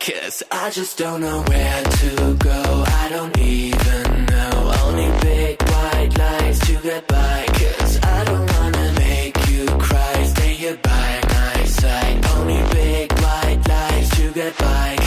Cause 0.00 0.42
I 0.50 0.70
just 0.70 0.98
don't 0.98 1.20
know 1.20 1.42
where 1.42 1.82
to 1.82 2.34
go. 2.34 2.84
I 2.86 3.08
don't 3.10 3.38
even 3.38 4.26
know. 4.26 4.72
Only 4.84 5.10
big 5.20 5.62
white 5.62 6.18
lights 6.18 6.58
to 6.66 6.76
get 6.80 7.06
by. 7.06 7.46
Cause 7.48 8.00
I 8.02 8.24
don't 8.24 8.52
wanna 8.54 8.92
make 8.98 9.48
you 9.48 9.66
cry. 9.66 10.24
Stay 10.24 10.54
here 10.54 10.78
by 10.82 11.20
my 11.28 11.64
side. 11.64 12.26
Only 12.36 12.60
big 12.72 13.12
white 13.12 13.60
lights 13.68 14.10
to 14.16 14.32
get 14.32 14.58
by. 14.58 15.03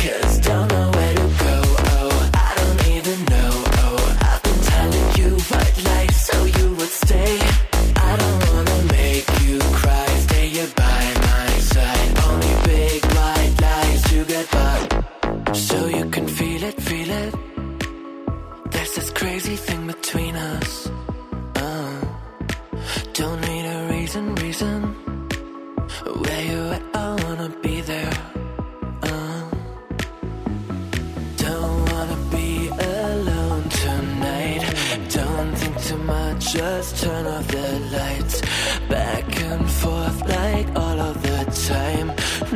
Just 36.51 37.03
turn 37.03 37.25
off 37.27 37.45
the 37.47 37.79
lights. 37.91 38.41
Back 38.87 39.41
and 39.41 39.69
forth 39.69 40.21
like 40.29 40.67
all 40.75 40.99
of 40.99 41.21
the 41.21 41.43
time. 41.67 42.07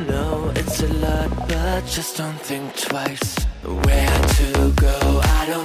No, 0.08 0.52
it's 0.56 0.82
a 0.82 0.88
lot, 0.94 1.30
but 1.50 1.86
just 1.86 2.18
don't 2.18 2.40
think 2.40 2.74
twice. 2.78 3.36
Where 3.64 4.20
to 4.38 4.72
go, 4.76 5.22
I 5.24 5.46
don't 5.48 5.61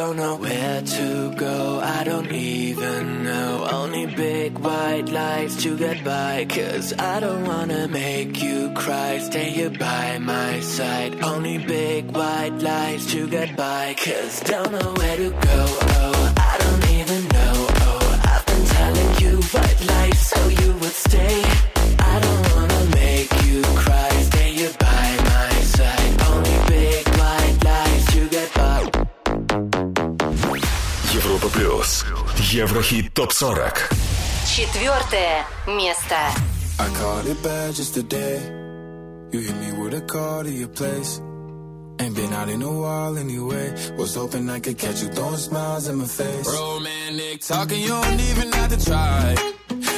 don't 0.00 0.16
know 0.16 0.36
where 0.36 0.80
to 0.80 1.34
go. 1.34 1.78
I 1.78 2.04
don't 2.04 2.32
even 2.32 3.22
know. 3.22 3.68
Only 3.70 4.06
big 4.06 4.58
white 4.58 5.08
lights 5.10 5.62
to 5.62 5.76
get 5.76 6.02
by. 6.02 6.46
Cause 6.48 6.94
I 6.98 7.20
don't 7.20 7.44
wanna 7.44 7.86
make 7.86 8.42
you 8.42 8.72
cry. 8.74 9.18
Stay 9.18 9.50
here 9.50 9.68
by 9.68 10.18
my 10.18 10.60
side. 10.60 11.22
Only 11.22 11.58
big 11.58 12.16
white 12.16 12.56
lights 12.70 13.12
to 13.12 13.28
get 13.28 13.54
by. 13.56 13.94
Cause 14.02 14.40
don't 14.40 14.72
know 14.72 14.90
where 15.00 15.16
to 15.18 15.30
go. 15.48 15.60
Oh, 15.98 16.34
I 16.50 16.54
don't 16.62 16.84
even 16.98 17.22
know. 17.36 17.56
Oh, 17.88 18.20
I've 18.32 18.46
been 18.46 18.64
telling 18.78 19.10
you 19.22 19.34
white 19.54 19.80
lights 19.92 20.22
so 20.32 20.40
you 20.48 20.72
would 20.80 20.96
stay. 21.08 21.42
I 22.12 22.20
don't 22.24 22.49
Европа 31.39 31.47
плюс. 31.49 32.03
Еврохит 32.51 33.13
ТОП-40. 33.13 33.73
Четвертое 34.53 35.45
место. 35.65 36.15
I 36.77 36.89
caught 36.99 37.25
it 37.25 37.41
bad 37.41 37.73
just 37.73 37.93
today. 37.93 38.39
You 39.31 39.39
hit 39.39 39.55
me 39.55 39.71
with 39.81 39.93
a 39.93 40.01
call 40.01 40.43
to 40.43 40.49
your 40.51 40.67
place. 40.67 41.21
Ain't 42.01 42.15
been 42.15 42.33
out 42.33 42.49
in 42.49 42.61
a 42.61 42.69
while 42.69 43.17
anyway. 43.17 43.73
Was 43.97 44.15
hoping 44.15 44.49
I 44.49 44.59
could 44.59 44.77
catch 44.77 45.01
you 45.01 45.07
throwing 45.07 45.37
smiles 45.37 45.87
in 45.87 45.95
my 45.97 46.05
face. 46.05 46.47
Romantic 46.51 47.39
talking, 47.41 47.79
you 47.81 47.87
don't 47.87 48.19
even 48.19 48.51
have 48.51 48.69
to 48.77 48.85
try. 48.85 49.35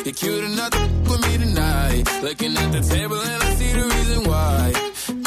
You're 0.05 0.13
cute 0.13 0.43
enough 0.43 0.69
to 0.69 0.77
f- 0.77 1.09
with 1.09 1.21
me 1.27 1.37
tonight. 1.39 2.03
Looking 2.21 2.55
at 2.55 2.71
the 2.71 2.81
table 2.81 3.19
and 3.19 3.43
I 3.43 3.49
see 3.55 3.71
the 3.73 3.85
reason 3.95 4.23
why. 4.29 4.73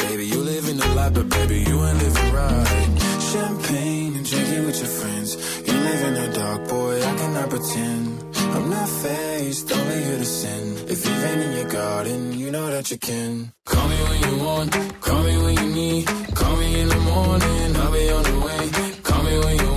Baby, 0.07 0.27
you 0.27 0.39
living 0.41 0.81
a 0.81 0.95
lot, 0.95 1.15
but 1.15 1.29
baby, 1.29 1.65
you 1.69 1.85
ain't 1.85 1.99
living 1.99 2.33
right. 2.33 3.04
Champagne 3.36 4.16
and 4.16 4.26
drinking 4.26 4.66
with 4.66 4.78
your 4.80 4.94
friends. 5.00 5.30
You 5.68 5.74
live 5.74 6.02
in 6.08 6.14
the 6.14 6.28
dark, 6.40 6.70
boy, 6.70 6.96
I 7.04 7.16
cannot 7.20 7.50
pretend. 7.50 8.08
I'm 8.56 8.70
not 8.70 8.88
faced, 8.88 9.72
only 9.74 10.04
here 10.06 10.20
to 10.20 10.26
sin. 10.26 10.64
If 10.88 11.06
you've 11.06 11.24
ain't 11.30 11.42
in 11.42 11.52
your 11.60 11.70
garden, 11.70 12.40
you 12.40 12.50
know 12.50 12.68
that 12.68 12.90
you 12.92 12.98
can. 12.98 13.52
Call 13.66 13.88
me 13.90 13.98
when 14.08 14.20
you 14.26 14.44
want, 14.46 14.72
call 15.02 15.22
me 15.24 15.38
when 15.44 15.56
you 15.62 15.70
need. 15.82 16.06
Call 16.34 16.56
me 16.56 16.80
in 16.80 16.88
the 16.88 17.02
morning, 17.12 17.76
I'll 17.76 17.92
be 17.92 18.10
on 18.18 18.24
the 18.24 18.38
way. 18.46 18.64
Call 19.04 19.24
me 19.24 19.40
when 19.44 19.56
you 19.60 19.70
want, 19.70 19.75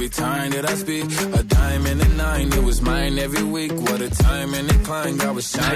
every 0.00 0.08
time 0.08 0.50
that 0.52 0.64
I 0.64 0.74
speak. 0.76 1.04
A 1.38 1.49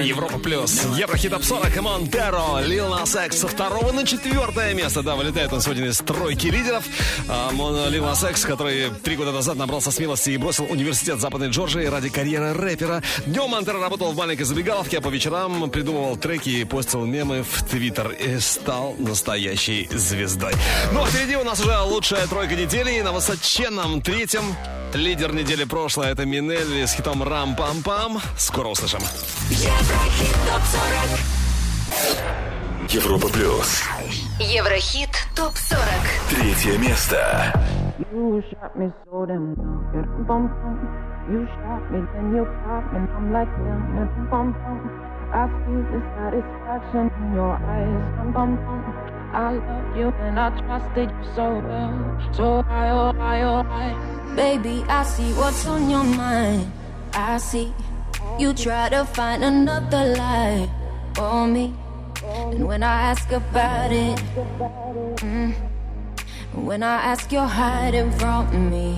Европа 0.01 0.39
плюс. 0.39 0.83
Еврохит 0.97 1.31
Топ 1.31 1.43
40. 1.43 1.81
Монтеро. 1.81 2.61
Лил 2.63 2.89
Нас 2.89 3.15
Экс 3.15 3.39
со 3.39 3.47
второго 3.47 3.91
на 3.91 4.05
четвертое 4.05 4.73
место. 4.73 5.03
Да, 5.03 5.15
вылетает 5.15 5.53
он 5.53 5.61
сегодня 5.61 5.87
из 5.87 5.99
тройки 5.99 6.47
лидеров. 6.47 6.83
А, 7.27 7.51
Лил 7.89 8.05
Нас 8.05 8.23
Экс, 8.23 8.45
который 8.45 8.89
три 9.03 9.15
года 9.15 9.31
назад 9.31 9.57
набрался 9.57 9.91
смелости 9.91 10.31
и 10.31 10.37
бросил 10.37 10.65
университет 10.69 11.19
Западной 11.19 11.49
Джорджии 11.49 11.85
ради 11.85 12.09
карьеры 12.09 12.53
рэпера. 12.53 13.03
Днем 13.25 13.49
Монтеро 13.49 13.79
работал 13.79 14.11
в 14.11 14.15
маленькой 14.15 14.43
забегаловке, 14.43 14.97
а 14.97 15.01
по 15.01 15.09
вечерам 15.09 15.69
придумывал 15.69 16.17
треки 16.17 16.49
и 16.49 16.63
постил 16.65 17.05
мемы 17.05 17.43
в 17.43 17.63
Твиттер. 17.63 18.11
И 18.11 18.39
стал 18.39 18.95
настоящей 18.97 19.87
звездой. 19.91 20.53
Ну, 20.91 21.03
а 21.03 21.07
впереди 21.07 21.35
у 21.35 21.43
нас 21.43 21.59
уже 21.59 21.77
лучшая 21.81 22.27
тройка 22.27 22.55
недели. 22.55 22.91
И 22.91 23.01
на 23.01 23.11
высоченном 23.11 24.01
третьем 24.01 24.55
лидер 24.95 25.33
недели 25.33 25.65
прошлой 25.75 26.07
это 26.07 26.25
Минелли 26.25 26.85
с 26.85 26.93
хитом 26.93 27.21
«Рам-пам-пам». 27.21 28.19
Скоро 28.37 28.69
услышим. 28.69 29.01
Еврохит 29.49 30.33
топ 30.47 30.63
40. 32.87 32.93
Европа 32.93 33.27
плюс. 33.27 33.83
Еврохит 34.39 35.09
ТОП-40. 35.35 35.79
Третье 36.29 36.77
место. 36.77 37.51
You 38.13 38.41
shot 38.51 38.73
me 38.77 38.89
so 39.03 39.25
damn 39.25 39.53
well, 39.57 39.83
you 39.93 40.01
dum 40.01 40.23
bum 40.25 40.47
bum. 40.47 40.77
You 41.29 41.45
shot 41.45 41.83
me, 41.91 41.99
then 42.13 42.33
you 42.33 42.45
pop 42.63 42.83
me, 42.93 42.99
and 42.99 43.09
I'm 43.11 43.33
like 43.33 43.51
damn, 43.57 44.29
bum 44.31 44.53
bum. 44.53 44.79
I 45.33 45.43
see 45.59 45.79
the 45.91 45.99
satisfaction 46.15 47.11
in 47.19 47.35
your 47.35 47.55
eyes, 47.55 48.05
dum 48.15 48.31
bum 48.31 48.55
bum. 48.55 49.24
I 49.35 49.51
love 49.51 49.97
you 49.97 50.07
and 50.21 50.39
I 50.39 50.49
trusted 50.61 51.09
you 51.11 51.25
so 51.35 51.59
well, 51.59 52.31
so 52.31 52.63
I 52.69 52.89
oh 52.89 53.11
I 53.19 53.41
oh 53.41 53.67
I. 53.67 54.33
Baby, 54.33 54.85
I 54.87 55.03
see 55.03 55.33
what's 55.33 55.67
on 55.67 55.89
your 55.89 56.05
mind. 56.05 56.71
I 57.13 57.37
see 57.37 57.73
you 58.39 58.53
try 58.53 58.87
to 58.89 59.03
find 59.03 59.43
another 59.43 60.15
lie 60.15 60.69
for 61.15 61.47
me. 61.47 61.73
And 62.23 62.65
when 62.65 62.81
I 62.81 63.11
ask 63.11 63.29
about 63.33 63.91
it, 63.91 64.17
mm, 65.19 65.53
when 66.53 66.81
I 66.81 66.95
ask, 67.11 67.29
you're 67.29 67.45
hiding 67.45 68.11
from 68.11 68.69
me. 68.71 68.93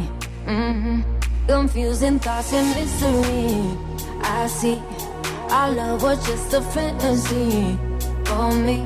hmm 0.46 1.02
Confusing 1.48 2.20
thoughts 2.20 2.54
and 2.54 2.68
mystery. 2.76 3.76
I 4.22 4.46
see 4.48 4.80
our 5.50 5.72
love 5.72 6.04
was 6.04 6.24
just 6.28 6.54
a 6.54 6.62
fantasy 6.62 7.76
for 8.26 8.52
me. 8.52 8.86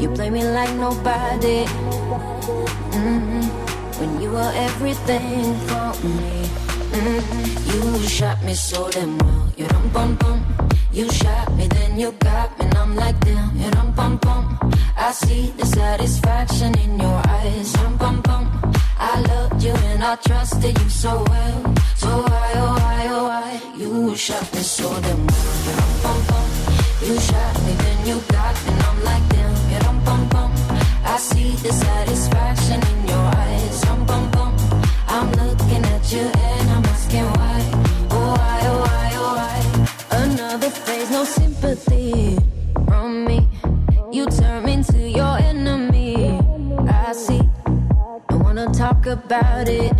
You 0.00 0.10
play 0.10 0.30
me 0.30 0.44
like 0.44 0.72
nobody. 0.74 1.64
hmm 2.94 3.42
When 3.98 4.20
you 4.20 4.30
were 4.30 4.52
everything 4.54 5.54
for 5.68 5.88
me. 6.04 6.34
hmm 6.94 7.20
You 7.70 8.08
shot 8.08 8.42
me 8.44 8.54
so 8.54 8.90
damn 8.90 9.18
well. 9.18 9.52
You 9.56 9.66
dum 9.66 9.88
bum 9.88 10.14
bum. 10.16 10.38
You 10.92 11.10
shot 11.10 11.52
me, 11.56 11.66
then 11.68 11.98
you 11.98 12.12
got 12.12 12.58
me, 12.58 12.66
and 12.66 12.74
I'm 12.76 12.94
like 12.96 13.18
damn. 13.20 13.56
You 13.56 13.70
dum 13.70 13.92
bum 13.92 14.16
bum. 14.18 14.58
I 14.96 15.12
see 15.12 15.52
the 15.56 15.66
satisfaction 15.66 16.78
in 16.78 16.98
your 17.00 17.20
eyes. 17.28 17.72
Dum 17.72 17.96
bum 17.96 18.20
bum. 18.22 18.44
I 18.98 19.20
loved 19.20 19.62
you 19.62 19.72
and 19.72 20.02
I 20.04 20.16
trusted 20.16 20.78
you 20.78 20.88
so 20.88 21.24
well. 21.28 21.74
So 21.96 22.08
why, 22.08 22.52
oh 22.56 22.74
why, 22.80 23.06
oh 23.10 23.24
why? 23.28 23.60
You 23.78 24.14
shot 24.16 24.46
me 24.54 24.60
so 24.60 24.88
damn 25.00 25.26
well. 25.26 25.56
You 25.66 25.72
dum 25.80 25.92
bum 26.02 26.20
bum. 26.28 26.46
You 27.06 27.18
shot 27.20 27.54
me, 27.64 27.72
then 27.82 28.06
you 28.08 28.20
got 28.28 28.54
me, 28.66 28.72
and 28.72 28.82
I'm 28.82 29.04
like 29.04 29.28
damn. 29.30 29.55
I 31.16 31.18
see 31.18 31.50
the 31.66 31.72
satisfaction 31.72 32.78
in 32.92 33.08
your 33.08 33.26
eyes. 33.40 33.80
Dum 33.80 34.04
bum 34.04 34.30
bum. 34.32 34.54
I'm 35.08 35.32
looking 35.32 35.82
at 35.94 36.12
you 36.12 36.20
and 36.20 36.68
I'm 36.68 36.84
asking 36.84 37.24
why. 37.24 37.60
Oh 38.10 38.34
why, 38.36 38.60
oh 38.64 38.80
why, 38.84 39.10
oh 39.22 39.32
why? 39.38 40.18
Another 40.24 40.68
phase, 40.68 41.10
no 41.10 41.24
sympathy 41.24 42.36
from 42.84 43.24
me. 43.24 43.48
You 44.12 44.26
turn 44.26 44.68
into 44.68 45.08
your 45.08 45.38
enemy. 45.38 46.38
I 46.86 47.12
see. 47.14 47.40
Don't 48.28 48.42
wanna 48.42 48.66
talk 48.74 49.06
about 49.06 49.70
it. 49.70 49.96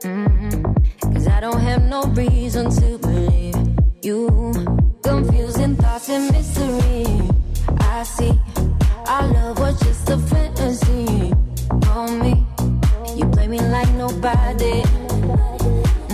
Mm-mm. 0.00 1.12
Cause 1.12 1.28
I 1.28 1.40
don't 1.40 1.60
have 1.60 1.82
no 1.82 2.04
reason 2.14 2.70
to 2.70 2.96
believe 2.96 3.54
you. 4.00 4.18
Confusing 5.02 5.76
thoughts 5.76 6.08
and 6.08 6.32
mystery. 6.32 7.04
I 7.80 8.02
see. 8.04 8.32
Our 9.10 9.26
love 9.26 9.58
was 9.58 9.80
just 9.80 10.08
a 10.08 10.16
fantasy 10.16 11.32
me. 12.22 12.46
You 13.16 13.26
play 13.34 13.48
me 13.48 13.58
like 13.58 13.90
nobody. 13.94 14.82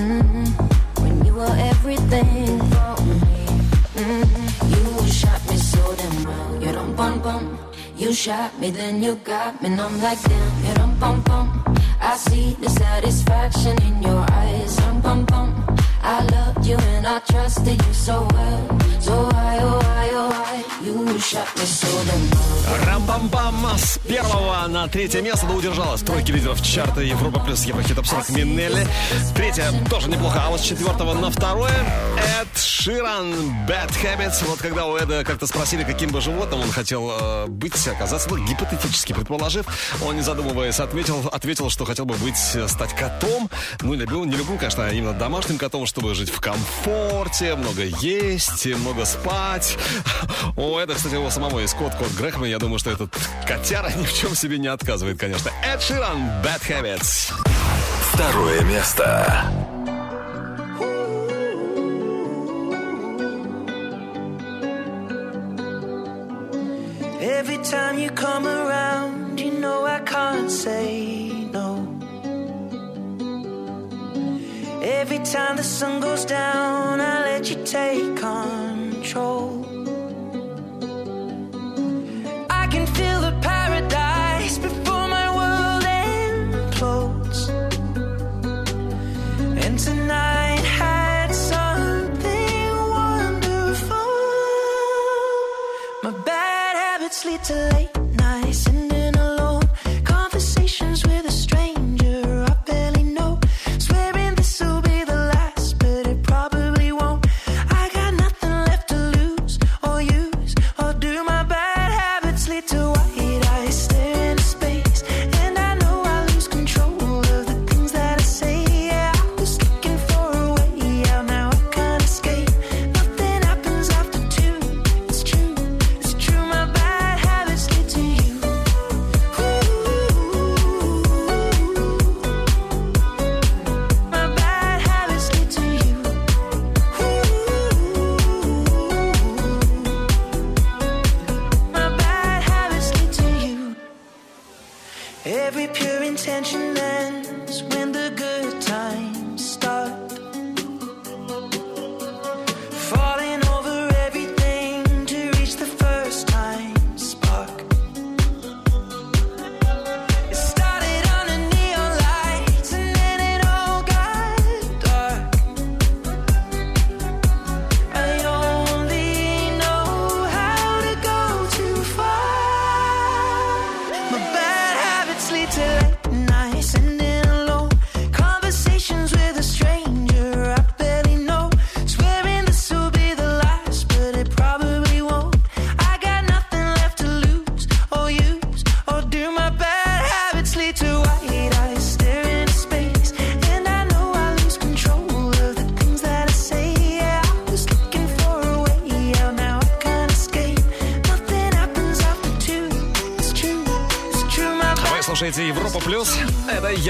Mm-mm. 0.00 0.48
When 1.02 1.22
you 1.26 1.34
were 1.34 1.56
everything 1.72 2.58
for 2.72 2.96
me. 3.04 3.44
Mm-mm. 4.00 4.26
You 4.72 5.12
shot 5.12 5.40
me 5.50 5.56
so 5.58 5.94
damn 5.96 6.24
well. 6.24 6.62
You 6.62 6.72
dum 6.72 6.96
bum 6.96 7.20
bum. 7.20 7.58
You 7.98 8.14
shot 8.14 8.58
me, 8.58 8.70
then 8.70 9.02
you 9.02 9.16
got 9.16 9.60
me, 9.62 9.68
I'm 9.68 10.00
like 10.00 10.22
damn. 10.22 10.64
You 10.64 10.74
dum 10.74 10.98
bum 10.98 11.20
bum. 11.20 11.76
I 12.00 12.16
see 12.16 12.56
the 12.62 12.70
satisfaction 12.70 13.76
in 13.82 14.02
your 14.02 14.24
eyes. 14.30 14.80
Bum. 15.02 15.85
I 16.08 16.22
loved 16.22 16.64
you 16.64 16.76
and 16.76 17.04
I 17.04 17.18
trusted 17.18 17.84
you 17.84 17.92
so 17.92 18.28
well. 18.30 18.78
So 19.00 19.12
why, 19.32 19.58
oh 19.60 19.78
why, 19.82 20.08
oh 20.12 20.28
why? 20.30 20.64
You 20.86 21.18
shot 21.18 21.48
me 21.56 21.64
so 21.64 21.88
damn. 22.06 22.56
Рам-пам-пам 22.86 23.78
с 23.78 23.98
первого 23.98 24.66
на 24.68 24.88
третье 24.88 25.20
место, 25.20 25.46
но 25.46 25.54
удержалась 25.54 26.02
в 26.02 26.04
тройке 26.04 26.32
лидеров 26.32 26.60
чарта 26.62 27.00
Европа 27.00 27.40
плюс 27.40 27.64
Еврохит 27.64 27.96
Топ 27.96 28.06
40 28.06 28.30
Минелли. 28.30 28.86
Третье 29.34 29.72
тоже 29.88 30.08
неплохо, 30.08 30.42
а 30.46 30.50
вот 30.50 30.60
с 30.60 30.64
четвертого 30.64 31.14
на 31.14 31.30
второе 31.30 31.72
Эд 32.40 32.58
Ширан 32.58 33.32
Bad 33.68 33.90
Habits. 34.02 34.44
Вот 34.46 34.58
когда 34.58 34.86
у 34.86 34.96
Эда 34.96 35.24
как-то 35.24 35.46
спросили, 35.46 35.84
каким 35.84 36.10
бы 36.10 36.20
животным 36.20 36.60
он 36.60 36.70
хотел 36.70 37.10
э, 37.10 37.46
быть, 37.46 37.74
оказаться, 37.86 38.28
ну, 38.30 38.44
гипотетически 38.44 39.12
предположив, 39.12 39.66
он, 40.04 40.16
не 40.16 40.22
задумываясь, 40.22 40.80
отметил, 40.80 41.28
ответил, 41.32 41.70
что 41.70 41.84
хотел 41.84 42.04
бы 42.04 42.14
быть, 42.16 42.38
э, 42.54 42.66
стать 42.68 42.94
котом. 42.94 43.48
Ну, 43.82 43.94
люблю, 43.94 44.24
не 44.24 44.36
люблю, 44.36 44.56
конечно, 44.56 44.86
а 44.86 44.90
именно 44.90 45.12
домашним 45.12 45.58
котом, 45.58 45.86
чтобы 45.96 46.14
жить 46.14 46.28
в 46.28 46.40
комфорте, 46.40 47.54
много 47.54 47.82
есть, 47.82 48.66
много 48.66 49.06
спать. 49.06 49.78
У 50.54 50.76
Эда, 50.76 50.94
кстати, 50.94 51.14
его 51.14 51.30
самого 51.30 51.60
есть 51.60 51.72
кот, 51.72 51.94
кот 51.94 52.12
Грэхэма. 52.18 52.46
Я 52.46 52.58
думаю, 52.58 52.78
что 52.78 52.90
этот 52.90 53.16
котяра 53.46 53.90
ни 53.96 54.04
в 54.04 54.12
чем 54.12 54.34
себе 54.34 54.58
не 54.58 54.66
отказывает, 54.68 55.18
конечно. 55.18 55.50
Эд 55.64 55.80
Ширан, 55.80 56.18
Bad 56.44 56.60
Habits. 56.68 57.32
Второе 58.12 58.60
место. 58.64 59.50
Every 67.22 67.56
time 67.62 67.98
you 67.98 68.10
come 68.10 68.46
around, 68.46 69.40
you 69.40 69.52
know 69.52 69.86
I 69.86 70.00
can't 70.00 70.50
say 70.50 71.35
Every 74.86 75.18
time 75.18 75.56
the 75.56 75.64
sun 75.64 75.98
goes 76.00 76.24
down, 76.24 77.00
I 77.00 77.22
let 77.22 77.50
you 77.50 77.56
take 77.64 78.16
control. 78.16 79.66
I 82.48 82.68
can 82.68 82.86
feel 82.94 83.20
the 83.20 83.36
paradise 83.42 83.65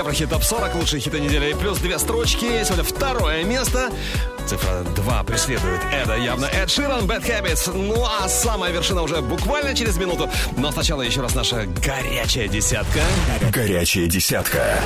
Еврохит 0.07 0.31
Топ 0.31 0.45
40, 0.45 0.77
лучшие 0.77 1.01
хиты 1.01 1.19
недели. 1.19 1.53
Плюс 1.55 1.79
две 1.79 1.99
строчки. 1.99 2.63
Сегодня 2.63 2.85
второе 2.85 3.43
место. 3.43 3.91
Цифра 4.47 4.85
2 4.95 5.25
преследует. 5.25 5.81
Это 5.93 6.15
явно 6.15 6.45
Эд 6.47 6.71
Ширан, 6.71 7.07
Bad 7.07 7.27
Habits. 7.27 7.77
Ну 7.77 8.07
а 8.07 8.29
самая 8.29 8.71
вершина 8.71 9.03
уже 9.03 9.21
буквально 9.21 9.75
через 9.75 9.97
минуту. 9.97 10.31
Но 10.59 10.71
сначала 10.71 11.03
еще 11.03 11.23
раз 11.23 11.35
наша 11.35 11.67
горячая 11.85 12.47
десятка. 12.47 13.01
Горячая 13.51 14.07
десятка. 14.07 14.79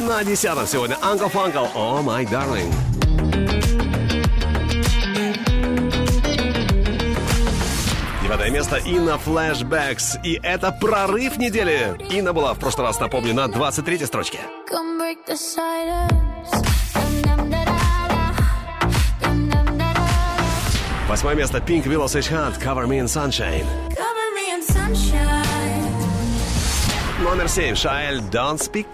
На 0.00 0.24
десятом 0.24 0.66
сегодня 0.66 0.96
Uncle 0.96 1.30
Funkle 1.30 1.72
«Oh 1.76 2.02
My 2.02 2.28
Darling». 2.28 2.74
Девятое 8.24 8.50
место 8.50 8.76
Инна 8.78 9.18
Flashbacks. 9.24 10.20
И 10.24 10.40
это 10.42 10.72
прорыв 10.72 11.38
недели. 11.38 11.96
Инна 12.10 12.32
была 12.32 12.54
в 12.54 12.58
прошлый 12.58 12.86
раз, 12.86 12.98
напомню, 13.00 13.34
на 13.34 13.46
23-й 13.46 14.06
строчке. 14.06 14.38
Восьмое 21.06 21.34
место 21.34 21.58
Pink 21.58 21.84
Willow 21.84 22.06
Sage 22.06 22.30
Hunt 22.30 22.58
«Cover 22.62 22.86
Me 22.86 22.98
in 22.98 23.06
Sunshine». 23.06 23.66
Cover 23.90 24.30
me 24.34 24.50
in 24.54 24.62
sunshine. 24.62 25.88
Номер 27.22 27.48
семь 27.48 27.74
Шаэль 27.74 28.20
«Don't 28.30 28.58
Speak». 28.58 28.86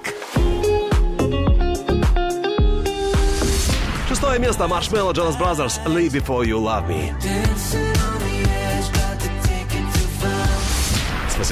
Шестое 4.09 4.39
место 4.39 4.67
Маршмелло 4.67 5.13
Jonas 5.13 5.39
Brothers 5.39 5.81
«Live 5.87 6.13
Before 6.13 6.45
You 6.45 6.59
Love 6.59 6.89
Me». 6.89 7.13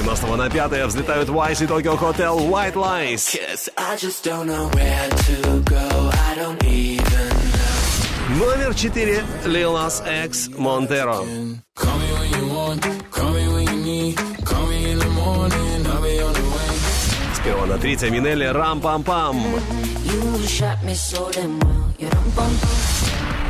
С 0.03 0.05
18 0.05 0.37
на 0.37 0.49
5 0.49 0.85
взлетают 0.87 1.29
Wise 1.29 1.63
и 1.63 1.65
Tokyo 1.65 1.97
Hotel 1.97 2.37
White 2.37 2.73
Lies. 2.73 3.39
Номер 8.37 8.75
4 8.75 9.23
Lil 9.45 9.73
Nas 9.73 10.25
X 10.25 10.49
Montero. 10.57 11.25
С 17.33 17.39
первого 17.45 17.65
на 17.65 17.77
третье 17.77 18.09
Минелли 18.09 18.45
Рам-Пам-Пам. 18.47 19.37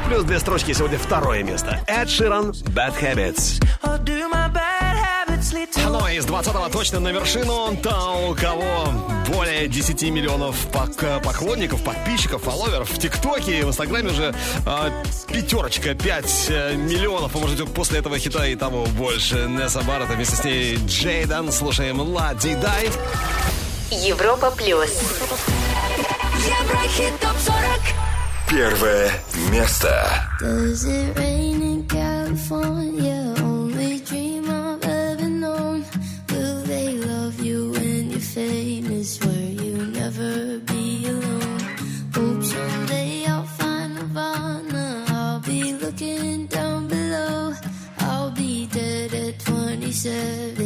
Плюс 0.08 0.24
две 0.24 0.40
строчки 0.40 0.74
сегодня 0.74 1.00
второе 1.00 1.42
место. 1.42 1.80
Эд 1.88 2.08
Ширан 2.10 2.52
Bad 2.52 2.94
Habits. 3.02 3.60
Ну, 5.52 6.08
из 6.08 6.26
20-го 6.26 6.70
точно 6.70 7.02
на 7.02 7.10
вершину. 7.10 7.76
Там 7.84 8.30
у 8.30 8.34
кого 8.36 8.88
более 9.28 9.68
10 9.68 10.02
миллионов 10.04 10.56
пок- 10.72 11.22
поклонников, 11.22 11.84
подписчиков, 11.84 12.44
фолловеров 12.44 12.90
в 12.90 12.98
ТикТоке 12.98 13.60
и 13.60 13.64
в 13.64 13.68
Инстаграме 13.68 14.10
уже 14.12 14.34
а, 14.66 14.90
пятерочка, 15.28 15.96
5 15.96 16.46
э, 16.50 16.76
миллионов. 16.76 17.36
А 17.36 17.40
может 17.40 17.74
после 17.74 18.00
этого 18.00 18.18
хита 18.18 18.46
и 18.46 18.56
того 18.56 18.86
больше. 18.86 19.46
Несса 19.50 19.82
Баррета 19.82 20.14
вместе 20.14 20.36
с 20.38 20.44
ней 20.46 20.78
Джейдан. 20.88 21.52
Слушаем 21.52 22.00
Лади 22.00 22.56
Дай. 22.56 22.90
Европа 23.92 24.50
плюс. 24.52 24.92
Еврохит 26.38 27.20
топ 27.20 27.38
40. 27.38 27.58
Первое 28.50 29.12
место. 29.52 30.10
Does 30.42 30.86
it 30.86 31.16
rain 31.18 31.62
in 31.62 31.88
California? 31.88 32.93
deserve 50.04 50.63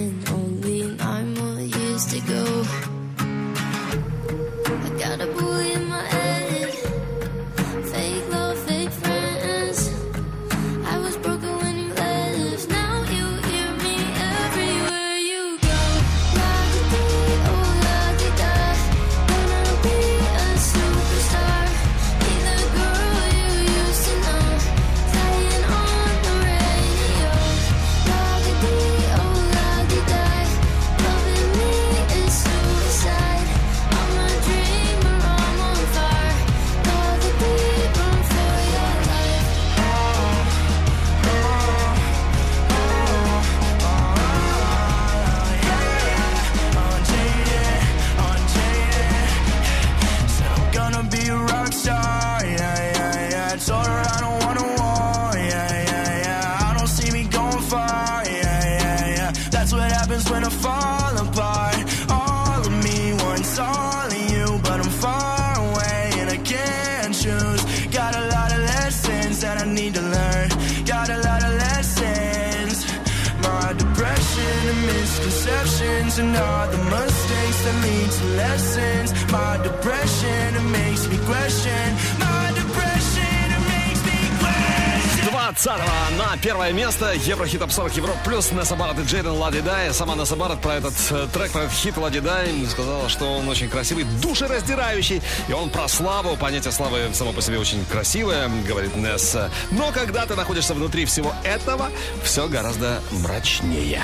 20 85.58 86.20
на 86.20 86.38
первое 86.38 86.72
место 86.72 87.14
Еврохит 87.14 87.60
Топ 87.60 87.72
40 87.72 87.98
Европ 87.98 88.16
плюс 88.24 88.52
Несса 88.52 88.76
Барретт 88.76 89.00
и 89.00 89.04
Джейден 89.04 89.32
Лади 89.32 89.62
Дай. 89.62 89.92
Сама 89.92 90.16
Несса 90.16 90.36
Барретт 90.36 90.62
про 90.62 90.76
этот 90.76 90.94
э, 91.10 91.28
трек, 91.34 91.52
про 91.52 91.62
этот 91.64 91.74
хит 91.74 91.98
Лади 91.98 92.20
Дай 92.20 92.64
сказала, 92.68 93.10
что 93.10 93.26
он 93.26 93.50
очень 93.50 93.68
красивый, 93.68 94.06
душераздирающий. 94.22 95.20
И 95.48 95.54
он 95.54 95.72
про 95.72 95.88
славу. 95.88 96.38
Понятие 96.38 96.72
славы 96.72 97.10
само 97.14 97.34
по 97.34 97.42
себе 97.42 97.58
очень 97.58 97.84
красивое, 97.86 98.50
говорит 98.68 98.96
Несса. 98.96 99.50
Но 99.72 99.92
когда 99.92 100.28
ты 100.28 100.36
находишься 100.36 100.76
внутри 100.76 101.06
всего 101.06 101.34
этого, 101.44 101.90
все 102.24 102.48
гораздо 102.48 103.02
мрачнее. 103.12 104.04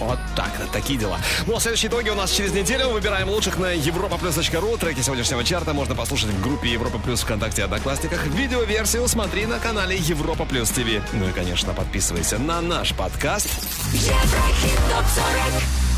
Вот 0.00 0.18
так, 0.34 0.50
такие 0.72 0.98
дела. 0.98 1.18
Ну 1.46 1.56
а 1.56 1.60
следующие 1.60 1.90
итоги 1.90 2.08
у 2.08 2.14
нас 2.14 2.30
через 2.30 2.52
неделю. 2.52 2.88
Выбираем 2.88 3.28
лучших 3.28 3.58
на 3.58 3.74
europaplus.ru. 3.74 4.78
Треки 4.78 5.00
сегодняшнего 5.00 5.44
чарта 5.44 5.74
можно 5.74 5.94
послушать 5.94 6.30
в 6.30 6.42
группе 6.42 6.70
Европа 6.70 6.98
Плюс 6.98 7.20
ВКонтакте 7.20 7.64
Одноклассниках. 7.64 8.26
Видеоверсию 8.26 9.06
смотри 9.06 9.46
на 9.46 9.58
канале 9.58 9.96
Европа 9.96 10.46
Плюс 10.46 10.70
ТВ. 10.70 11.02
Ну 11.12 11.28
и, 11.28 11.32
конечно, 11.32 11.74
подписывайся 11.74 12.38
на 12.38 12.60
наш 12.60 12.94
подкаст. 12.94 13.48
Еврохит 13.92 14.78
топ 14.88 15.04
40. 15.06 15.89